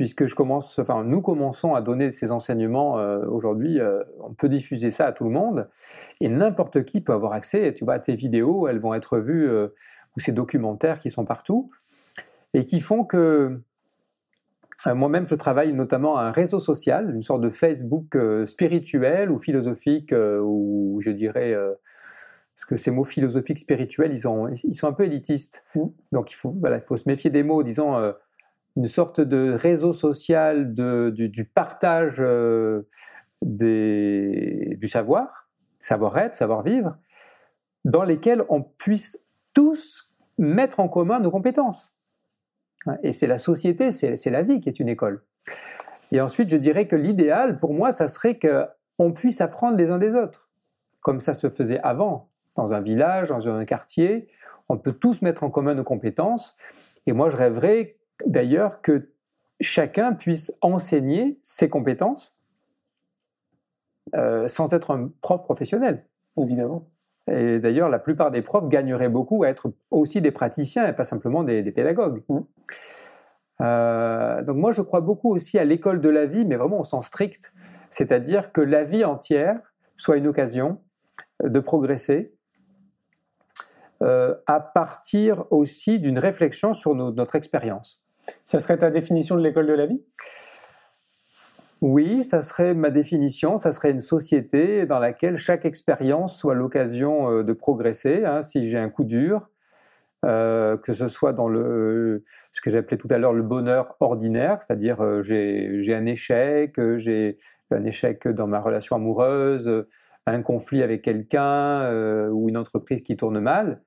[0.00, 3.78] puisque je commence, enfin, nous commençons à donner ces enseignements euh, aujourd'hui.
[3.78, 5.68] Euh, on peut diffuser ça à tout le monde,
[6.22, 7.74] et n'importe qui peut avoir accès.
[7.74, 9.68] Tu vois, à tes vidéos, elles vont être vues, euh,
[10.16, 11.70] ou ces documentaires qui sont partout,
[12.54, 13.60] et qui font que
[14.86, 20.14] moi-même, je travaille notamment à un réseau social, une sorte de Facebook spirituel ou philosophique,
[20.14, 21.54] ou je dirais
[22.60, 25.62] parce que ces mots philosophiques, spirituels, ils, ont, ils sont un peu élitistes.
[25.74, 25.84] Mmh.
[26.12, 28.12] Donc il faut, voilà, il faut se méfier des mots, disons, euh,
[28.76, 32.82] une sorte de réseau social de, du, partage euh,
[33.42, 35.48] des, du savoir,
[35.78, 36.96] savoir-être, savoir-vivre,
[37.84, 39.22] dans lesquels on puisse
[39.54, 41.96] tous mettre en commun nos compétences.
[43.02, 45.22] Et c'est la société, c'est la vie qui est une école.
[46.12, 49.98] Et ensuite, je dirais que l'idéal, pour moi, ça serait qu'on puisse apprendre les uns
[49.98, 50.48] des autres,
[51.00, 54.28] comme ça se faisait avant dans un village, dans un quartier.
[54.68, 56.56] On peut tous mettre en commun nos compétences.
[57.06, 57.96] Et moi, je rêverais
[58.26, 59.10] d'ailleurs que
[59.60, 62.38] chacun puisse enseigner ses compétences
[64.14, 66.04] euh, sans être un prof professionnel.
[66.36, 66.88] Évidemment.
[67.30, 71.04] Et d'ailleurs, la plupart des profs gagneraient beaucoup à être aussi des praticiens et pas
[71.04, 72.22] simplement des, pédagogues.
[72.28, 72.38] Mmh.
[73.60, 76.84] Euh, donc moi, je crois beaucoup aussi à l'école de la vie, mais vraiment au
[76.84, 77.52] sens strict,
[77.90, 79.60] c'est-à-dire que la vie entière
[79.96, 80.78] soit une occasion
[81.44, 82.34] de progresser,
[84.02, 88.02] euh, à partir aussi d'une réflexion sur notre expérience.
[88.44, 90.02] Ça serait ta définition de l'école de la vie?
[91.80, 97.30] Oui, ça serait ma définition, ça serait une société dans laquelle chaque expérience soit l'occasion
[97.30, 98.24] euh, de progresser.
[98.24, 99.48] Hein, si j'ai un coup dur,
[100.26, 102.22] euh, que ce soit dans le,
[102.52, 107.38] ce que j'appelais tout à l'heure le bonheur ordinaire, c'est-à-dire j'ai un échec, j'ai
[107.70, 109.86] un échec dans ma relation amoureuse,
[110.26, 113.80] un conflit avec quelqu'un ou une entreprise qui tourne mal,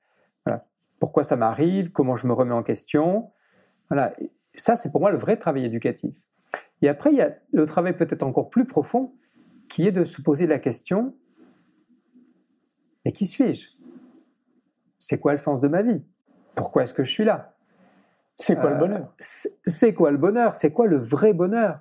[1.03, 3.29] pourquoi ça m'arrive, comment je me remets en question?
[3.93, 4.15] Voilà,
[4.55, 6.15] ça c'est pour moi le vrai travail éducatif.
[6.81, 9.13] Et après, il y a le travail peut-être encore plus profond,
[9.69, 11.15] qui est de se poser la question,
[13.05, 13.69] mais qui suis-je?
[14.97, 16.01] C'est quoi le sens de ma vie?
[16.55, 17.55] Pourquoi est-ce que je suis là?
[18.37, 19.13] C'est quoi le euh, bonheur?
[19.19, 20.55] C'est quoi le bonheur?
[20.55, 21.79] C'est quoi le vrai bonheur?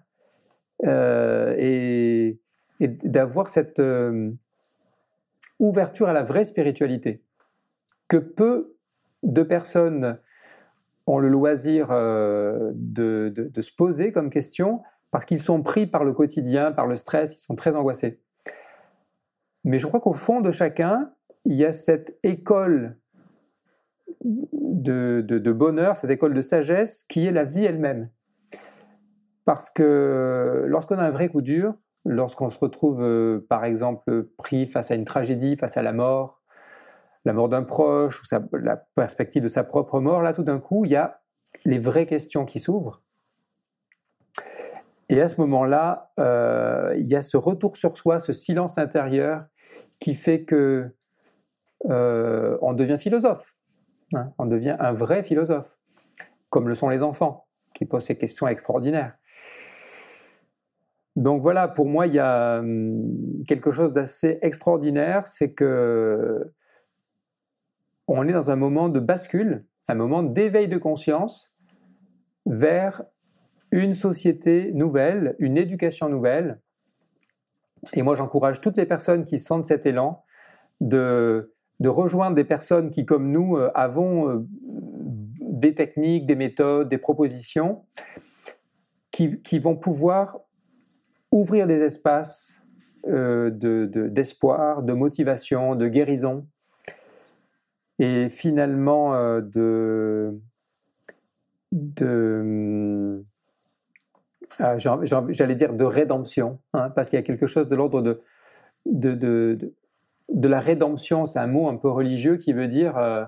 [0.84, 2.38] Euh, Et,
[2.78, 4.32] d'avoir cette euh,
[5.58, 7.24] ouverture à la vraie spiritualité
[8.08, 8.76] que peu
[9.22, 10.18] de personnes
[11.06, 16.12] ont le loisir euh, de, se poser comme question parce qu'ils sont pris par le
[16.12, 18.20] quotidien, par le stress, ils sont très angoissés.
[19.64, 21.12] Mais je crois qu'au fond de chacun,
[21.44, 22.96] il y a cette école
[24.24, 28.08] de, bonheur, cette école de sagesse qui est la vie elle-même.
[29.44, 31.74] Parce que lorsqu'on a un vrai coup dur,
[32.04, 36.41] lorsqu'on se retrouve euh, par exemple pris face à une tragédie, face à la mort,
[37.24, 40.84] la mort d'un proche ou la perspective de sa propre mort, là tout d'un coup,
[40.84, 41.20] il y a
[41.64, 43.02] les vraies questions qui s'ouvrent.
[45.08, 49.44] Et à ce moment-là, euh, il y a ce retour sur soi, ce silence intérieur
[50.00, 50.90] qui fait que
[51.90, 53.54] euh, on devient philosophe.
[54.14, 54.32] Hein.
[54.38, 55.78] on devient un vrai philosophe,
[56.50, 59.14] comme le sont les enfants, qui posent ces questions extraordinaires.
[61.16, 66.52] Donc voilà, pour moi, il y a hum, quelque chose d'assez extraordinaire, c'est que
[68.08, 71.54] on est dans un moment de bascule, un moment d'éveil de conscience
[72.46, 73.02] vers
[73.70, 76.60] une société nouvelle, une éducation nouvelle.
[77.94, 80.24] Et moi, j'encourage toutes les personnes qui sentent cet élan
[80.80, 81.50] de,
[81.84, 84.46] rejoindre des personnes qui, comme nous, euh, avons euh,
[85.40, 87.84] des techniques, des méthodes, des propositions
[89.10, 90.40] qui, vont pouvoir
[91.30, 92.62] ouvrir des espaces
[93.08, 96.46] euh, d'espoir, de motivation, de guérison
[98.02, 100.34] et finalement euh, de,
[104.58, 108.20] ah, j'allais dire de rédemption, hein, parce qu'il y a quelque chose de l'ordre de
[108.86, 109.72] de, de,
[110.28, 113.24] de, la rédemption, c'est un mot un peu religieux qui veut dire euh,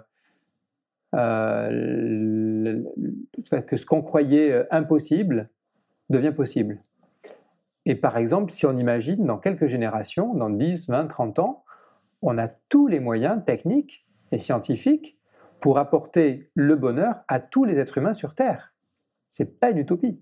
[1.15, 2.83] euh,
[3.69, 5.51] que ce qu'on croyait impossible
[6.11, 6.83] devient possible.
[7.87, 11.65] Et par exemple, si on imagine dans quelques générations, dans 10, 20, 30 ans,
[12.23, 14.05] on a tous les moyens techniques
[14.35, 15.19] et scientifiques
[15.61, 18.75] pour apporter le bonheur à tous les êtres humains sur Terre.
[19.31, 20.21] C'est pas une utopie.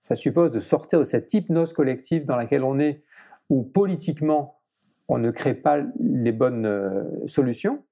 [0.00, 3.02] Ça suppose de sortir de cette hypnose collective dans laquelle on est,
[3.48, 4.60] où politiquement
[5.08, 7.82] on ne crée pas les bonnes euh, solutions,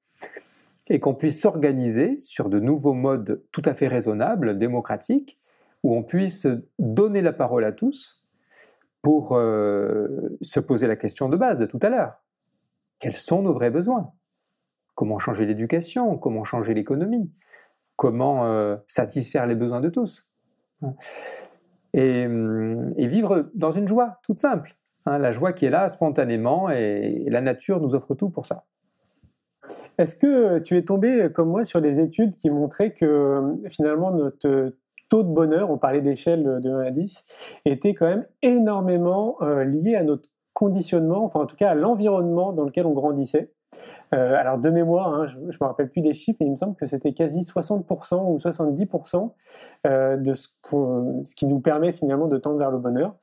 [0.89, 5.39] et qu'on puisse s'organiser sur de nouveaux modes tout à fait raisonnables, démocratiques,
[5.83, 6.47] où on puisse
[6.79, 8.25] donner la parole à tous
[9.03, 12.23] pour euh, se poser la question de base de tout à l'heure.
[12.99, 14.13] Quels sont nos vrais besoins?
[14.99, 16.19] Comment changer l'éducation?
[16.19, 17.31] Comment changer l'économie?
[17.95, 20.29] Comment euh, satisfaire les besoins de tous?
[21.95, 22.27] Et,
[23.07, 24.77] vivre dans une joie toute simple.
[25.07, 28.65] Hein, la joie qui est là spontanément et la nature nous offre tout pour ça.
[29.99, 34.75] Est-ce que tu es tombé comme moi sur des études qui montraient que finalement notre
[35.09, 37.25] taux de bonheur, on parlait d'échelle de 1 à 10,
[37.67, 42.53] était quand même énormément euh, lié à notre conditionnement, enfin en tout cas à l'environnement
[42.53, 43.53] dans lequel on grandissait?
[44.15, 46.57] Euh, alors de mémoire, hein, je ne me rappelle plus des chiffres, mais il me
[46.57, 49.33] semble que c'était quasi 60% ou 70%
[49.87, 50.49] euh, de ce,
[51.25, 53.15] ce, qui nous permet finalement de tendre vers le bonheur.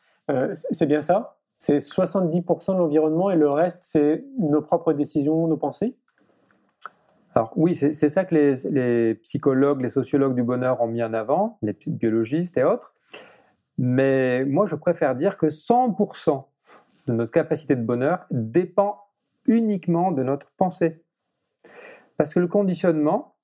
[0.72, 1.38] c'est bien ça?
[1.58, 5.96] C'est 70% de l'environnement et le reste, c'est nos propres décisions, nos pensées?
[7.36, 11.58] Alors oui, c'est ça que les, psychologues, les sociologues du bonheur ont mis en avant,
[11.62, 12.96] les biologistes et autres.
[13.78, 16.46] Mais moi, je préfère dire que 100%
[17.08, 19.02] de notre capacité de bonheur dépend
[19.48, 21.04] uniquement de notre pensée.
[22.18, 23.36] Parce que le conditionnement,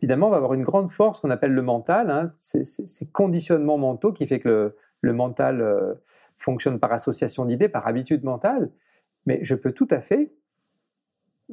[0.00, 2.10] évidemment, va avoir une grande force qu'on appelle le mental.
[2.10, 2.32] Hein.
[2.36, 5.94] C'est ces conditionnements mentaux qui fait que le, mental euh,
[6.36, 8.70] fonctionne par association d'idées, par habitude mentale.
[9.26, 10.32] Mais je peux tout à fait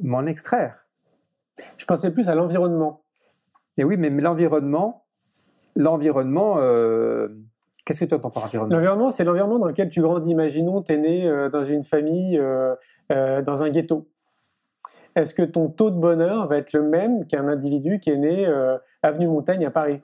[0.00, 0.86] m'en extraire.
[1.76, 3.04] Je pensais plus à l'environnement.
[3.76, 5.06] Et oui, mais l'environnement,
[5.76, 7.28] l'environnement, euh,
[7.84, 10.30] qu'est-ce que tu entends par environnement L'environnement, c'est l'environnement dans lequel tu grandis.
[10.30, 12.40] Imaginons, tu es né euh, dans une famille,
[13.10, 14.08] euh, dans un ghetto.
[15.14, 18.46] Est-ce que ton taux de bonheur va être le même qu'un individu qui est né
[19.02, 20.00] avenue Montaigne à Paris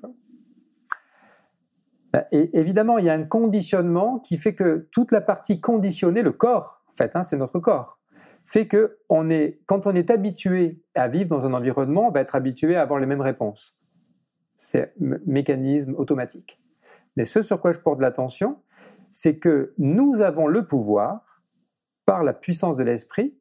[2.13, 6.33] bah, Évidemment, il y a un conditionnement qui fait que toute la partie conditionnée, le
[6.33, 7.99] corps, en fait, hein, c'est notre corps
[8.49, 12.21] fait que on est, quand on est habitué à vivre dans un environnement, on va
[12.21, 13.77] être habitué à avoir les mêmes réponses.
[14.57, 16.59] C'est mécanisme automatique.
[17.17, 18.57] Mais ce sur quoi je porte l'attention,
[19.11, 21.27] c'est que nous avons le pouvoir,
[22.09, 23.35] par la puissance de l'esprit,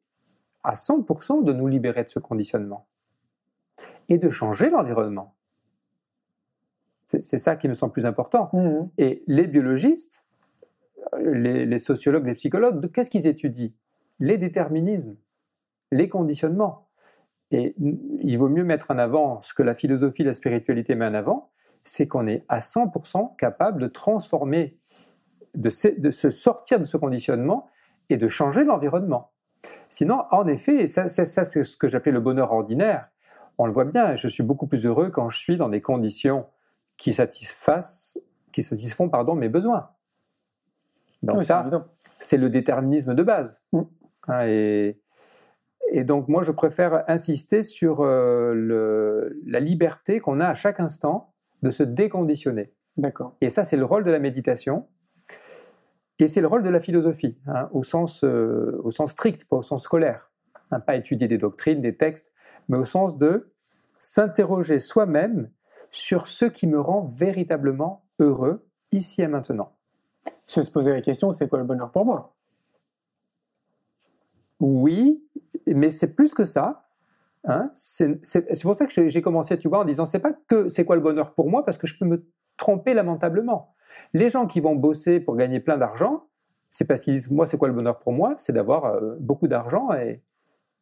[0.62, 2.86] à 100% de nous libérer de ce conditionnement
[4.10, 5.34] et de changer l'environnement.
[7.06, 8.50] C'est ça qui me semble plus important.
[8.52, 8.90] Mmh.
[8.98, 10.22] Et les biologistes,
[11.18, 13.72] les, les sociologues, les psychologues, qu'est-ce qu'ils étudient?
[14.20, 15.16] Les déterminismes,
[15.90, 16.90] les conditionnements.
[17.50, 21.14] Et il vaut mieux mettre en avant ce que la philosophie, la spiritualité met en
[21.14, 21.52] avant,
[21.82, 24.76] c'est qu'on est à 100% capable de transformer,
[25.54, 27.70] de se, sortir de ce conditionnement
[28.10, 29.32] et de changer l'environnement.
[29.88, 33.08] Sinon, en effet, ça, ça c'est ce que j'appelais le bonheur ordinaire.
[33.58, 36.46] On le voit bien, je suis beaucoup plus heureux quand je suis dans des conditions
[36.96, 38.18] qui satisfassent,
[38.52, 39.90] qui satisfont pardon, mes besoins.
[41.22, 41.68] Donc ça,
[42.20, 43.62] c'est le déterminisme de base.
[43.72, 43.80] Mm.
[44.28, 50.80] Hein, et, donc moi, je préfère insister sur euh, la liberté qu'on a à chaque
[50.80, 51.32] instant
[51.62, 52.72] de se déconditionner.
[52.96, 53.36] D'accord.
[53.40, 54.86] Et ça, c'est le rôle de la méditation.
[56.18, 59.56] Et c'est le rôle de la philosophie, hein, au, sens, euh, au sens strict, pas
[59.56, 60.30] au sens scolaire.
[60.70, 62.30] Hein, pas étudier des doctrines, des textes,
[62.68, 63.52] mais au sens de
[63.98, 65.50] s'interroger soi-même
[65.90, 69.72] sur ce qui me rend véritablement heureux ici et maintenant.
[70.46, 72.34] Se poser la question, c'est quoi le bonheur pour moi?
[74.60, 75.24] Oui,
[75.66, 76.88] mais c'est plus que ça.
[77.44, 77.70] Hein.
[77.72, 80.96] C'est pour ça que j'ai commencé, tu vois, en disant c'est pas que c'est quoi
[80.96, 83.74] le bonheur pour moi, parce que je peux me tromper lamentablement.
[84.14, 86.24] Les gens qui vont bosser pour gagner plein d'argent,
[86.70, 89.48] c'est parce qu'ils disent moi c'est quoi le bonheur pour moi, c'est d'avoir euh, beaucoup
[89.48, 90.22] d'argent et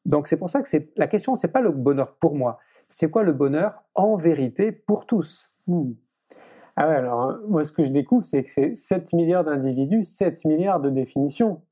[0.05, 2.59] donc c'est pour ça que c'est la question c'est pas le bonheur pour moi,
[2.89, 5.53] c'est quoi le bonheur en vérité pour tous?
[5.67, 5.93] Hmm.
[6.77, 10.45] Ah ouais, alors moi ce que je découvre c'est que c'est 7 milliards d'individus, 7
[10.45, 11.63] milliards de définitions.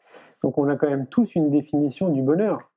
[0.43, 2.71] Donc on a quand même tous une définition du bonheur.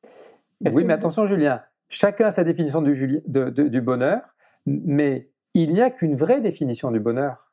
[0.74, 4.22] Oui, mais attention Julien, chacun a sa définition du, du bonheur,
[4.66, 7.47] mais il n'y a qu'une vraie définition du bonheur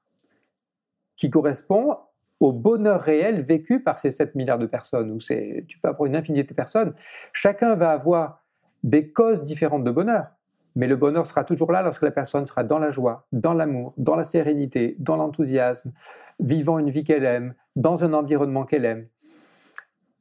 [1.16, 1.96] qui correspond
[2.40, 6.16] au bonheur réel vécu par ces 7 milliards de personnes, ou tu peux avoir une
[6.16, 6.94] infinité de personnes.
[7.32, 8.44] Chacun va avoir
[8.82, 10.26] des causes différentes de bonheur.
[10.76, 13.94] Mais le bonheur sera toujours là lorsque la personne sera dans la joie, dans l'amour,
[13.96, 15.92] dans la sérénité, dans l'enthousiasme,
[16.40, 19.06] vivant une vie qu'elle aime, dans un environnement qu'elle aime.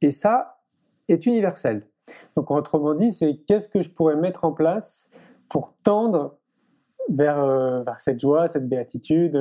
[0.00, 0.60] Et ça
[1.08, 1.88] est universel.
[2.36, 5.10] Donc autrement dit, c'est qu'est-ce que je pourrais mettre en place
[5.48, 6.38] pour tendre
[7.08, 9.36] vers, euh, vers cette joie, cette béatitude.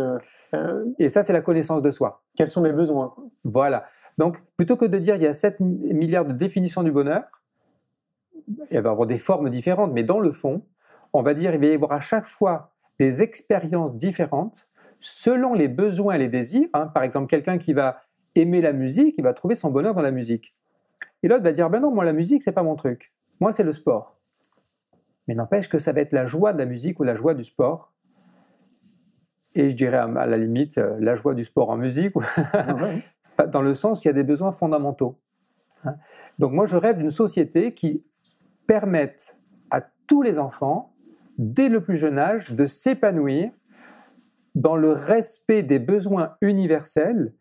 [0.54, 2.24] euh, Et ça, c'est la connaissance de soi.
[2.36, 3.86] quels sont mes besoins Voilà.
[4.18, 7.24] Donc, plutôt que de dire il y a 7 milliards de définitions du bonheur,
[8.72, 10.64] il va y avoir des formes différentes, mais dans le fond,
[11.14, 14.68] on va dire il va y avoir à chaque fois des expériences différentes
[15.00, 16.68] selon les besoins et les désirs.
[16.74, 16.88] hein.
[16.88, 18.02] Par exemple, quelqu'un qui va
[18.36, 20.56] aimer la musique, il va trouver son bonheur dans la musique.
[21.24, 23.14] Et l'autre va dire ben non, moi la musique c'est pas mon truc.
[23.40, 24.18] Moi c'est le sport.
[25.28, 27.44] Mais n'empêche que ça va être la joie de la musique ou la joie du
[27.44, 27.94] sport.
[29.56, 32.14] Et je dirais à la limite euh, la joie du sport en musique
[33.38, 35.20] pas- dans le sens qu'il y a des besoins fondamentaux.
[35.86, 35.96] hein.
[36.40, 38.04] Donc moi, je rêve d'une société qui
[38.68, 39.38] permette
[39.70, 40.94] à tous les enfants,
[41.38, 43.52] dès le plus jeune âge, de s'épanouir
[44.56, 47.34] dans le respect des besoins universels,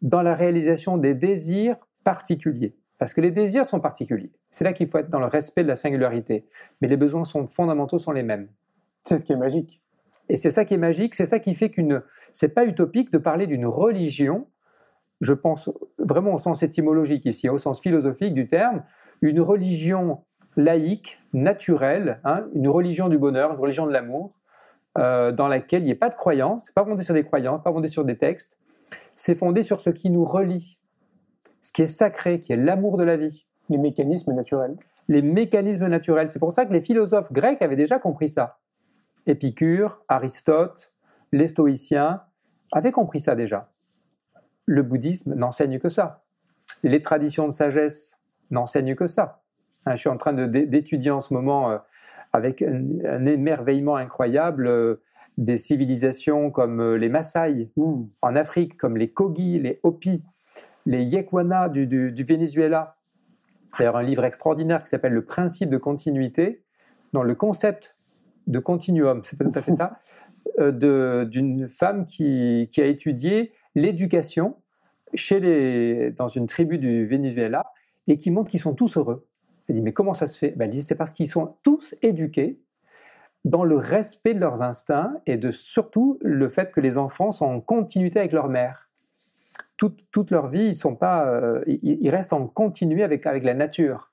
[0.00, 2.76] dans la réalisation des désirs particuliers.
[3.02, 4.30] Parce que les désirs sont particuliers.
[4.52, 6.46] C'est là qu'il faut être dans le respect de la singularité.
[6.80, 8.46] Mais les besoins sont fondamentaux sont les mêmes.
[9.02, 9.82] C'est ce qui est magique.
[10.28, 12.04] Et c'est ça qui est magique, c'est ça qui fait qu'une.
[12.30, 14.46] C'est pas utopique de parler d'une religion,
[15.20, 18.84] je pense vraiment au sens étymologique ici, au sens philosophique du terme,
[19.20, 20.22] une religion
[20.56, 24.32] laïque, naturelle, hein, une religion du bonheur, une religion de l'amour,
[24.96, 27.64] euh, dans laquelle il n'y a pas de croyance, c'est pas fondé sur des croyances,
[27.64, 28.60] pas fondé sur des textes,
[29.16, 30.78] c'est fondé sur ce qui nous relie,
[31.62, 34.76] ce qui est sacré, qui est l'amour de la vie Les mécanismes naturels.
[35.08, 36.28] les mécanismes naturels.
[36.28, 38.58] C'est pour ça que les philosophes grecs avaient déjà compris ça.
[39.26, 40.92] Épicure, Aristote,
[41.32, 42.22] les stoïciens
[42.72, 43.70] avaient compris ça déjà.
[44.66, 46.24] Le bouddhisme n'enseigne que ça.
[46.82, 48.18] Les traditions de sagesse
[48.50, 49.42] n'enseignent que ça.
[49.86, 51.78] Hein, je suis en train d'étudier en ce moment euh,
[52.32, 55.02] avec un, un émerveillement incroyable euh,
[55.38, 58.04] des civilisations comme euh, les Maasai Mmh.
[58.22, 60.22] en Afrique, comme les Kogi, les Hopi,
[60.86, 62.96] les Yekwana du, Venezuela.
[63.78, 66.62] D'ailleurs, un livre extraordinaire qui s'appelle Le principe de continuité,
[67.12, 67.96] dans le concept
[68.46, 69.98] de continuum, c'est pas tout à fait ça,
[70.58, 74.56] euh, d'une femme qui, a étudié l'éducation
[75.12, 77.64] dans une tribu du Venezuela
[78.06, 79.26] et qui montre qu'ils sont tous heureux.
[79.68, 80.50] Elle dit, mais comment ça se fait?
[80.50, 82.60] Ben, Elle dit, c'est parce qu'ils sont tous éduqués
[83.44, 87.46] dans le respect de leurs instincts et de surtout le fait que les enfants sont
[87.46, 88.88] en continuité avec leur mère.
[90.12, 94.12] Toute, leur vie, ils, sont pas, euh, ils, restent en continu avec, avec la nature.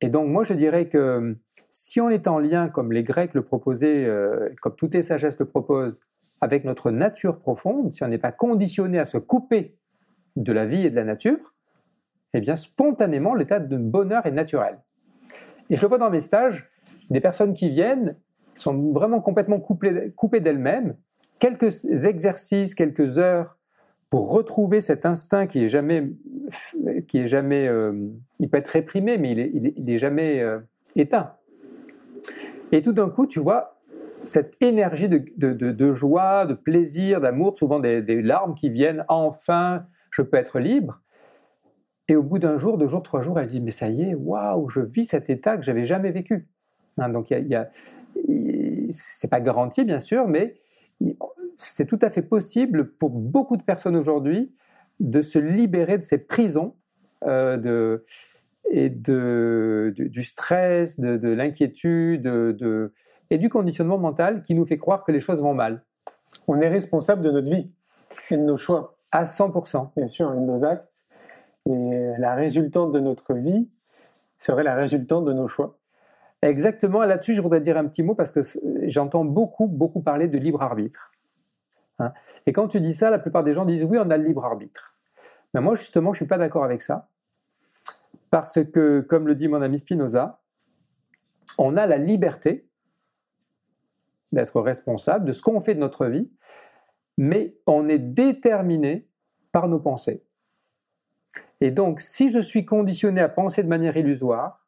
[0.00, 1.36] Et donc moi, je dirais que
[1.70, 5.38] si on est en lien, comme les Grecs le proposaient, euh, comme toutes les sagesses
[5.38, 6.00] le proposent,
[6.40, 9.76] avec notre nature profonde, si on n'est pas conditionné à se couper
[10.34, 11.54] de la vie et de la nature,
[12.34, 14.80] eh bien spontanément, l'état de bonheur est naturel.
[15.70, 16.68] Et je le vois dans mes stages,
[17.10, 18.16] des personnes qui viennent
[18.56, 20.96] sont vraiment complètement coupées d'elles-mêmes,
[21.38, 23.56] quelques exercices, quelques heures
[24.12, 26.12] pour retrouver cet instinct qui est jamais,
[27.08, 28.10] qui est jamais, euh,
[28.40, 30.58] il peut être réprimé, mais il est, jamais euh,
[30.96, 31.32] éteint.
[32.72, 33.80] Et tout d'un coup, tu vois
[34.22, 39.06] cette énergie de, joie, de plaisir, d'amour, souvent des, larmes qui viennent.
[39.08, 41.00] Enfin, je peux être libre.
[42.06, 44.14] Et au bout d'un jour, deux jours, trois jours, elle dit mais ça y est,
[44.14, 46.46] waouh, je vis cet état que j'avais jamais vécu.
[46.98, 50.52] Hein, donc il y c'est pas garanti bien sûr, mais
[51.62, 54.54] c'est tout à fait possible pour beaucoup de personnes aujourd'hui
[55.00, 56.74] de se libérer de ces prisons
[57.24, 58.04] euh, de,
[58.70, 62.92] et de, du, du stress, de, de l'inquiétude de,
[63.30, 65.84] et du conditionnement mental qui nous fait croire que les choses vont mal.
[66.48, 67.70] On est responsable de notre vie
[68.30, 69.90] et de nos choix, À 100%.
[69.96, 71.00] bien sûr, et de nos actes.
[71.66, 73.68] Et la résultante de notre vie
[74.38, 75.78] serait la résultante de nos choix.
[76.42, 78.40] Exactement, là-dessus, je voudrais dire un petit mot parce que
[78.82, 81.11] j'entends beaucoup, beaucoup parler de libre arbitre.
[82.02, 82.12] Hein.
[82.46, 84.44] Et quand tu dis ça, la plupart des gens disent oui, on a le libre
[84.44, 84.96] arbitre.
[85.54, 87.08] Mais moi, justement, je ne suis pas d'accord avec ça.
[88.30, 90.40] Parce que, comme le dit mon ami Spinoza,
[91.58, 92.66] on a la liberté
[94.32, 96.30] d'être responsable de ce qu'on fait de notre vie,
[97.18, 99.06] mais on est déterminé
[99.52, 100.24] par nos pensées.
[101.60, 104.66] Et donc, si je suis conditionné à penser de manière illusoire,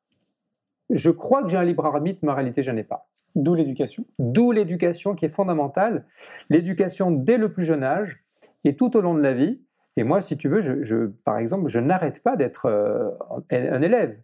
[0.91, 3.09] je crois que j'ai un libre arbitre, mais en réalité, je n'en ai pas.
[3.35, 4.05] D'où l'éducation.
[4.19, 6.05] D'où l'éducation qui est fondamentale,
[6.51, 8.23] l'éducation dès le plus jeune âge
[8.65, 9.61] et tout au long de la vie.
[9.97, 13.11] Et moi, si tu veux, par exemple, je n'arrête pas d'être euh,
[13.51, 14.19] un élève.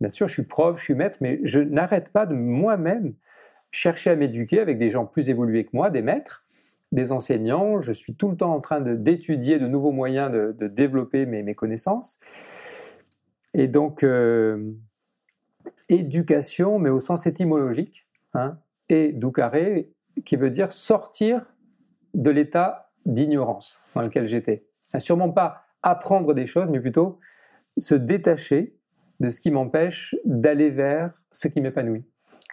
[0.00, 3.14] Bien sûr, je suis prof, je suis maître, mais je n'arrête pas de moi-même
[3.70, 6.44] chercher à m'éduquer avec des gens plus évolués que moi, des maîtres,
[6.92, 7.80] des enseignants.
[7.80, 11.54] Je suis tout le temps en train d'étudier de, nouveaux moyens de, développer mes, mes
[11.54, 12.18] connaissances.
[13.52, 14.72] Et donc, euh,
[15.88, 18.58] éducation, mais au sens étymologique, hein,
[18.88, 19.92] et doukaré,
[20.24, 21.44] qui veut dire sortir
[22.14, 24.66] de l'état d'ignorance dans lequel j'étais.
[24.98, 27.18] Sûrement pas apprendre des choses, mais plutôt
[27.78, 28.76] se détacher
[29.20, 32.04] de ce qui m'empêche d'aller vers ce qui m'épanouit.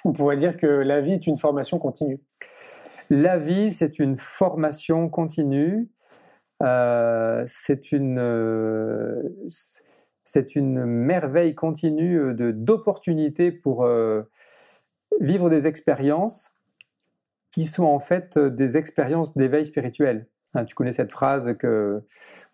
[0.06, 2.22] On pourrait dire que la vie est une formation continue.
[3.10, 5.90] La vie, c'est une formation continue.
[6.62, 9.22] Euh, c'est une, euh,
[10.24, 14.24] c'est une merveille continue de, d'opportunités pour euh,
[15.20, 16.52] vivre des expériences
[17.52, 20.28] qui sont en fait des expériences d'éveil spirituel.
[20.54, 22.04] Hein, tu connais cette phrase que,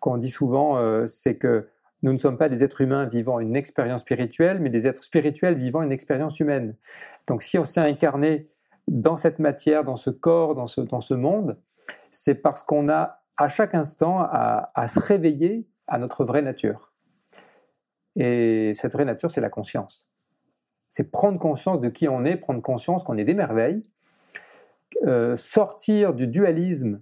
[0.00, 1.68] qu'on dit souvent, c'est que
[2.04, 5.56] nous ne sommes pas des êtres humains vivant une expérience spirituelle, mais des êtres spirituels
[5.56, 6.76] vivant une expérience humaine.
[7.26, 8.44] Donc si on s'est incarné
[8.88, 11.58] dans cette matière, dans ce corps, dans ce, dans ce monde,
[12.10, 16.92] c'est parce qu'on a à chaque instant à, à, se réveiller à notre vraie nature.
[18.16, 20.06] Et cette vraie nature, c'est la conscience.
[20.96, 23.82] C'est prendre conscience de qui on est, prendre conscience qu'on est des merveilles,
[25.02, 27.00] euh, sortir du dualisme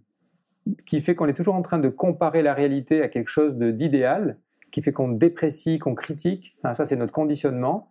[0.87, 4.39] qui fait qu'on est toujours en train de comparer la réalité à quelque chose d'idéal,
[4.71, 6.57] qui fait qu'on déprécie, qu'on critique.
[6.65, 7.91] Hein, ça, c'est notre conditionnement.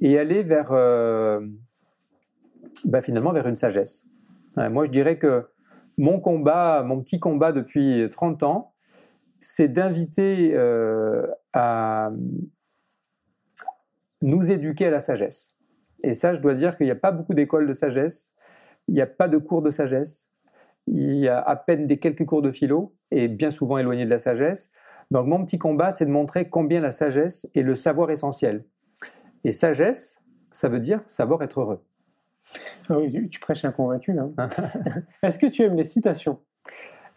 [0.00, 1.46] Et aller vers, euh,
[2.86, 4.06] bah, finalement, vers une sagesse.
[4.56, 5.44] moi, je dirais que
[5.98, 8.72] mon combat, mon petit combat depuis 30 ans,
[9.40, 12.12] c'est d'inviter euh, à
[14.22, 15.54] nous éduquer à la sagesse.
[16.02, 18.34] Et ça, je dois dire qu'il n'y a pas beaucoup d'écoles de sagesse,
[18.88, 20.28] il n'y a pas de cours de sagesse,
[20.86, 24.10] il y a à peine des quelques cours de philo, et bien souvent éloignés de
[24.10, 24.70] la sagesse.
[25.10, 28.64] Donc mon petit combat, c'est de montrer combien la sagesse est le savoir essentiel.
[29.44, 31.84] Et sagesse, ça veut dire savoir être heureux.
[32.88, 34.12] Ah oui, tu prêches un convaincu.
[34.18, 34.32] Hein.
[35.22, 36.38] Est-ce que tu aimes les citations?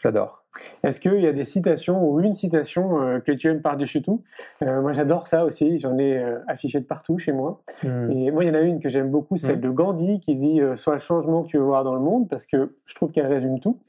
[0.06, 0.46] J'adore.
[0.84, 4.22] Est-ce qu'il y a des citations ou une citation euh, que tu aimes par-dessus tout?
[4.62, 5.80] Euh, Moi, j'adore ça aussi.
[5.80, 7.64] J'en ai euh, affiché de partout chez moi.
[7.82, 8.12] Hmm.
[8.12, 9.62] Et moi, il y en a une que j'aime beaucoup, celle hmm.
[9.62, 12.46] de Gandhi, qui dit Sois le changement que tu veux voir dans le monde, parce
[12.46, 13.80] que je trouve qu'elle résume tout.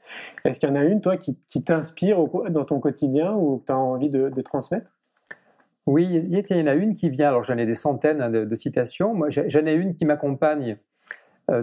[0.43, 2.17] Est-ce qu'il y en a une, toi, qui, t'inspire
[2.49, 4.89] dans ton quotidien ou que tu as envie de, transmettre?
[5.85, 7.27] Oui, il y en a une qui vient.
[7.27, 9.13] Alors, j'en ai des centaines hein, de, citations.
[9.13, 10.77] Moi, j'en ai une qui m'accompagne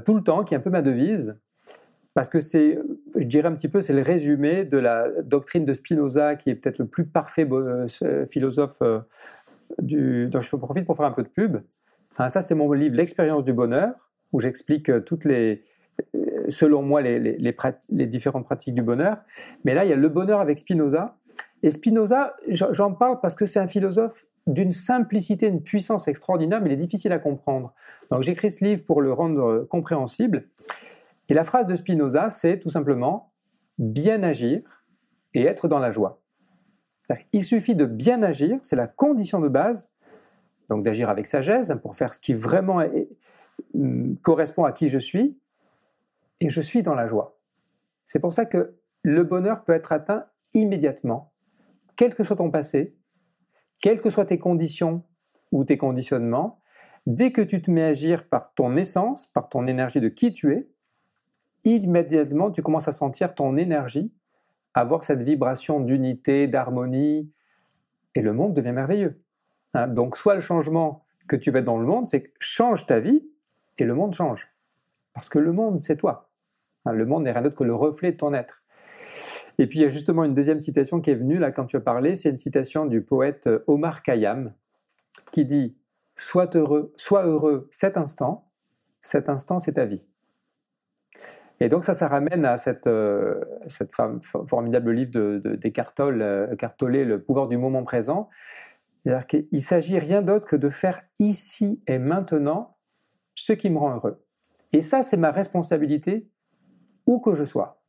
[0.04, 1.36] tout le temps, qui est un peu ma devise
[2.14, 2.78] parce que c'est,
[3.16, 6.54] je dirais un petit peu, c'est le résumé de la doctrine de Spinoza, qui est
[6.54, 9.00] peut-être le plus parfait euh, philosophe euh,
[9.82, 11.58] du, dont je profite pour faire un peu de pub.
[12.16, 15.62] Ça, c'est mon livre L'expérience du bonheur, où j'explique euh, toutes les,
[16.48, 19.18] selon moi, les, différentes pratiques du bonheur.
[19.64, 21.16] Mais là, il y a le bonheur avec Spinoza.
[21.64, 26.68] Et Spinoza, j'en parle parce que c'est un philosophe d'une simplicité, une puissance extraordinaire, mais
[26.68, 27.72] il est difficile à comprendre.
[28.10, 30.46] Donc j'écris ce livre pour le rendre compréhensible.
[31.28, 33.32] Et la phrase de Spinoza, c'est tout simplement
[33.78, 34.84] bien agir
[35.32, 36.20] et être dans la joie.
[37.32, 39.90] Il suffit de bien agir, c'est la condition de base,
[40.68, 42.82] donc d'agir avec sagesse pour faire ce qui vraiment
[43.74, 45.38] hum, correspond à qui je suis,
[46.40, 47.38] et je suis dans la joie.
[48.06, 51.32] C'est pour ça que le bonheur peut être atteint immédiatement,
[51.96, 52.96] quel que soit ton passé,
[53.80, 55.04] quelles que soient tes conditions
[55.52, 56.60] ou tes conditionnements,
[57.06, 60.32] dès que tu te mets à agir par ton essence, par ton énergie de qui
[60.32, 60.68] tu es,
[61.64, 64.12] immédiatement, tu commences à sentir ton énergie,
[64.74, 67.30] avoir cette vibration d'unité, d'harmonie,
[68.14, 69.20] et le monde devient merveilleux.
[69.74, 73.00] Hein, donc, soit le changement que tu veux dans le monde, c'est que change ta
[73.00, 73.26] vie,
[73.78, 74.48] et le monde change.
[75.14, 76.30] Parce que le monde, c'est toi.
[76.84, 78.62] Hein, le monde n'est rien d'autre que le reflet de ton être.
[79.58, 81.76] Et puis, il y a justement une deuxième citation qui est venue là quand tu
[81.76, 84.52] as parlé, c'est une citation du poète euh, Omar Khayyam,
[85.30, 85.76] qui dit
[86.16, 88.48] Sois heureux, sois heureux cet instant,
[89.00, 90.02] cet instant, c'est ta vie.
[91.60, 93.40] Et donc ça, ça ramène à cette, euh,
[94.48, 95.70] formidable livre de, de,
[96.00, 98.28] euh, Le pouvoir du moment présent.
[99.04, 99.26] C'est-à-dire
[99.60, 102.76] s'agit rien d'autre que de faire ici et maintenant
[103.34, 104.24] ce qui me rend heureux.
[104.72, 106.28] Et ça, c'est ma responsabilité
[107.06, 107.82] où que je sois.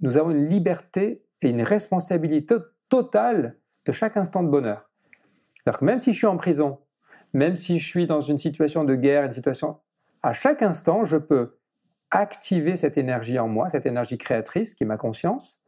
[0.00, 2.54] Nous avons une liberté et une responsabilité
[2.88, 4.88] totale de chaque instant de bonheur.
[5.52, 6.78] C'est-à-dire que même si je suis en prison,
[7.32, 9.78] même si je suis dans une situation de guerre, une situation,
[10.22, 11.58] à chaque instant, je peux
[12.14, 15.60] activer cette énergie en moi, cette énergie créatrice qui est ma conscience,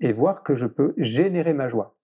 [0.00, 1.96] et voir que je peux générer ma joie.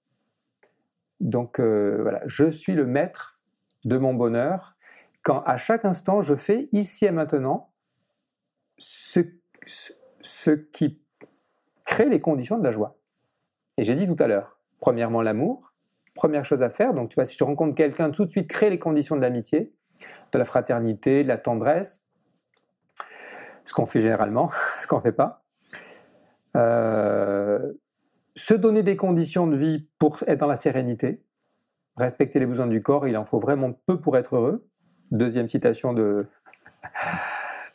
[1.21, 3.41] Donc euh, voilà, je suis le maître
[3.85, 4.77] de mon bonheur
[5.23, 7.73] quand à chaque instant je fais ici et maintenant
[8.79, 9.21] ce,
[10.73, 11.01] qui
[11.85, 12.97] crée les conditions de la joie.
[13.77, 15.73] Et j'ai dit tout à l'heure, premièrement l'amour,
[16.15, 18.71] première chose à faire, donc tu vois, si je rencontre quelqu'un, tout de suite créer
[18.71, 19.73] les conditions de l'amitié,
[20.33, 22.03] de la fraternité, de la tendresse,
[23.65, 25.45] ce qu'on fait généralement, ce qu'on ne fait pas.
[26.57, 27.73] Euh,
[28.35, 31.23] se donner des conditions de vie pour être dans la sérénité,
[31.97, 34.67] respecter les besoins du corps, il en faut vraiment peu pour être heureux.
[35.11, 36.27] Deuxième citation de,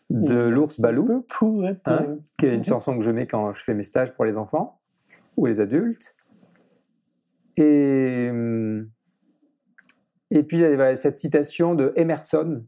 [0.10, 1.26] de l'ours Balou,
[1.86, 4.38] Hein qui est une chanson que je mets quand je fais mes stages pour les
[4.38, 4.82] enfants
[5.36, 6.16] ou les adultes.
[7.58, 8.90] Et, hum,
[10.30, 12.64] et puis, il y avait cette citation de Emerson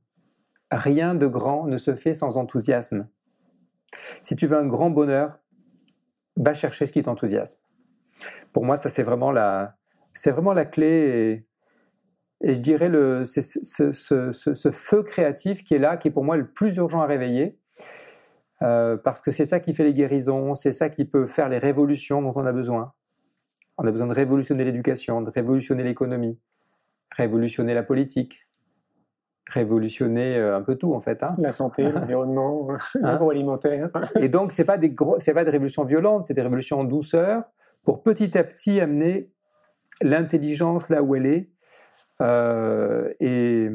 [0.72, 3.08] Rien de grand ne se fait sans enthousiasme.
[4.22, 5.40] Si tu veux un grand bonheur,
[6.36, 7.60] va chercher ce qui t'enthousiasme.
[8.54, 9.76] Pour moi, ça, c'est vraiment la,
[10.28, 11.46] vraiment la clé.
[12.42, 16.08] Et, je dirais le, c'est ce, ce- ce- ce feu créatif qui est là, qui
[16.08, 17.60] est pour moi le plus urgent à réveiller.
[18.62, 21.58] Euh, parce que c'est ça qui fait les guérisons, c'est ça qui peut faire les
[21.60, 22.94] révolutions dont on a besoin.
[23.78, 26.38] On a besoin de révolutionner l'éducation, de révolutionner l'économie,
[27.12, 28.49] révolutionner la politique,
[29.48, 31.24] révolutionner euh, un peu tout en fait.
[31.24, 31.36] hein.
[31.40, 33.90] La santé, l'environnement, l'agroalimentaire.
[34.20, 36.84] Et donc c'est pas des gros, c'est pas des révolutions violentes, c'est des révolutions en
[36.84, 37.44] douceur
[37.84, 39.32] pour petit à petit amener
[40.02, 41.50] l'intelligence là où elle est.
[42.22, 43.70] Euh, et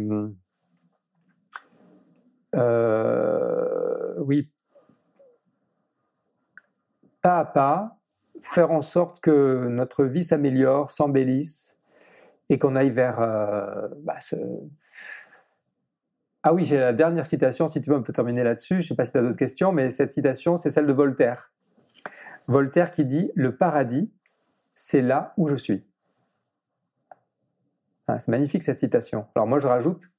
[2.55, 4.51] euh, oui,
[7.23, 7.99] pas à pas,
[8.41, 11.79] faire en sorte que notre vie s'améliore, s'embellisse
[12.51, 14.37] et qu'on aille vers euh, bah, ce...
[16.47, 18.75] Ah oui, j'ai la dernière citation, si tu veux, on peut terminer là-dessus.
[18.75, 20.93] Je ne sais pas si tu as d'autres questions, mais cette citation, c'est celle de
[20.93, 21.51] Voltaire.
[22.47, 24.13] Voltaire qui dit Le paradis,
[24.75, 25.87] c'est là où je suis.
[28.07, 29.27] C'est magnifique cette citation.
[29.35, 30.11] Alors moi, je rajoute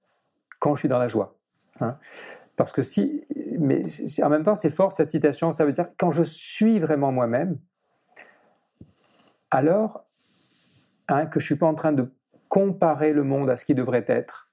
[0.57, 1.38] quand je suis dans la joie.
[1.80, 1.99] Hein.
[2.56, 3.23] Parce que si,
[3.60, 3.84] mais
[4.23, 5.52] en même temps, c'est fort cette citation.
[5.52, 7.60] Ça veut dire quand je suis vraiment moi-même,
[9.52, 10.07] alors
[11.07, 12.11] hein, que je suis pas en train de
[12.49, 14.44] comparer le monde à ce qui devrait être,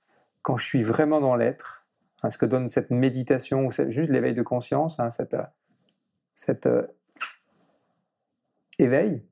[0.43, 1.87] quand je suis vraiment dans l'être,
[2.23, 5.47] hein, ce que donne cette méditation ou juste l'éveil de conscience, hein, cette, euh,
[6.67, 6.87] euh,
[8.79, 9.25] éveil,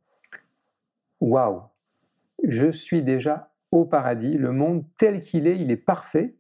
[1.21, 1.63] waouh,
[2.45, 6.37] je suis déjà au paradis, le monde tel qu'il est, il est parfait.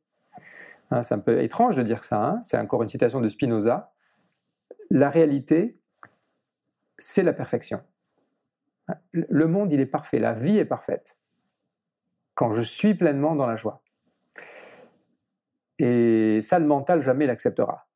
[0.91, 3.93] Hein, c'est un peu étrange de dire ça, hein, c'est encore une citation de Spinoza.
[4.91, 5.79] La réalité,
[6.99, 7.83] c'est la perfection.
[9.13, 11.17] Le monde, il est parfait, la vie est parfaite.
[12.35, 13.83] Quand je suis pleinement dans la joie.
[15.81, 17.87] Et ça, le mental, jamais l'acceptera.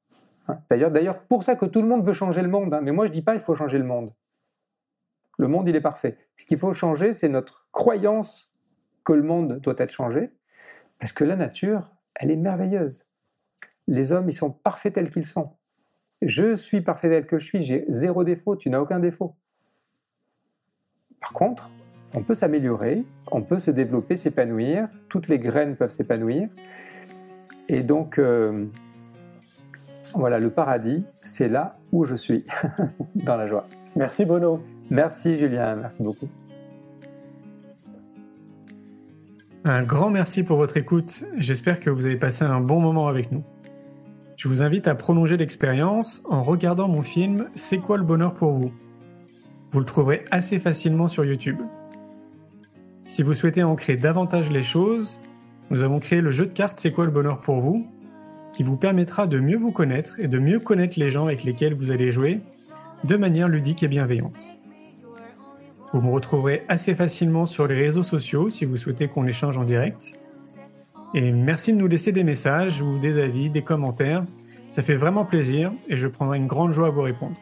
[0.49, 0.59] Hein.
[0.71, 2.73] D'ailleurs, d'ailleurs, pour ça que tout le monde veut changer le monde.
[2.73, 2.81] hein.
[2.83, 4.11] Mais moi, je dis pas il faut changer le monde.
[5.39, 6.17] Le monde, il est parfait.
[6.37, 8.53] Ce qu'il faut changer, c'est notre croyance
[9.05, 10.31] que le monde doit être changé,
[10.99, 13.07] parce que la nature, elle est merveilleuse.
[13.87, 15.51] Les hommes, ils sont parfaits tels qu'ils sont.
[16.23, 19.37] Je suis parfait tel que je suis, j'ai zéro défaut, tu n'as aucun défaut.
[21.21, 21.71] Par contre,
[22.15, 26.49] on peut s'améliorer, on peut se développer, s'épanouir, toutes les graines peuvent s'épanouir.
[27.69, 28.67] Et donc, euh,
[30.15, 32.45] voilà, le paradis, c'est là où je suis,
[33.15, 33.67] dans la joie.
[33.97, 34.63] Merci Bono.
[34.91, 36.29] Merci Julien, merci beaucoup.
[39.65, 41.25] Un grand merci pour votre écoute.
[41.39, 43.43] J'espère que vous avez passé un bon moment avec nous.
[44.37, 48.53] Je vous invite à prolonger l'expérience en regardant mon film C'est quoi le bonheur pour
[48.53, 48.73] vous?
[49.71, 51.59] Vous le trouverez assez facilement sur YouTube.
[53.07, 55.19] Si vous souhaitez ancrer davantage les choses,
[55.71, 57.87] nous avons créé le jeu de cartes C'est quoi le bonheur pour vous
[58.53, 61.75] qui vous permettra de mieux vous connaître et de mieux connaître les gens avec lesquels
[61.75, 62.41] vous allez jouer
[63.03, 64.55] de manière ludique et bienveillante.
[65.93, 69.65] Vous me retrouverez assez facilement sur les réseaux sociaux si vous souhaitez qu'on échange en
[69.65, 70.13] direct.
[71.15, 74.25] Et merci de nous laisser des messages ou des avis, des commentaires.
[74.69, 77.37] Ça fait vraiment plaisir et je prendrai une grande joie à vous répondre.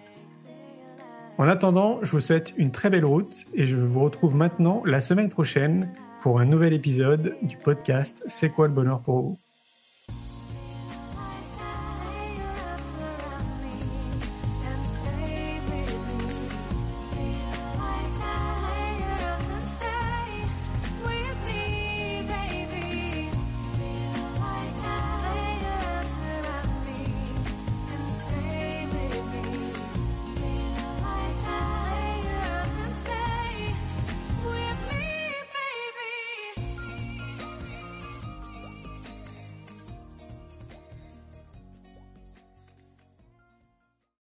[1.39, 5.01] En attendant, je vous souhaite une très belle route et je vous retrouve maintenant la
[5.01, 5.89] semaine prochaine
[6.23, 9.42] pour un nouvel épisode du podcast C'est quoi le bonheur pour vous?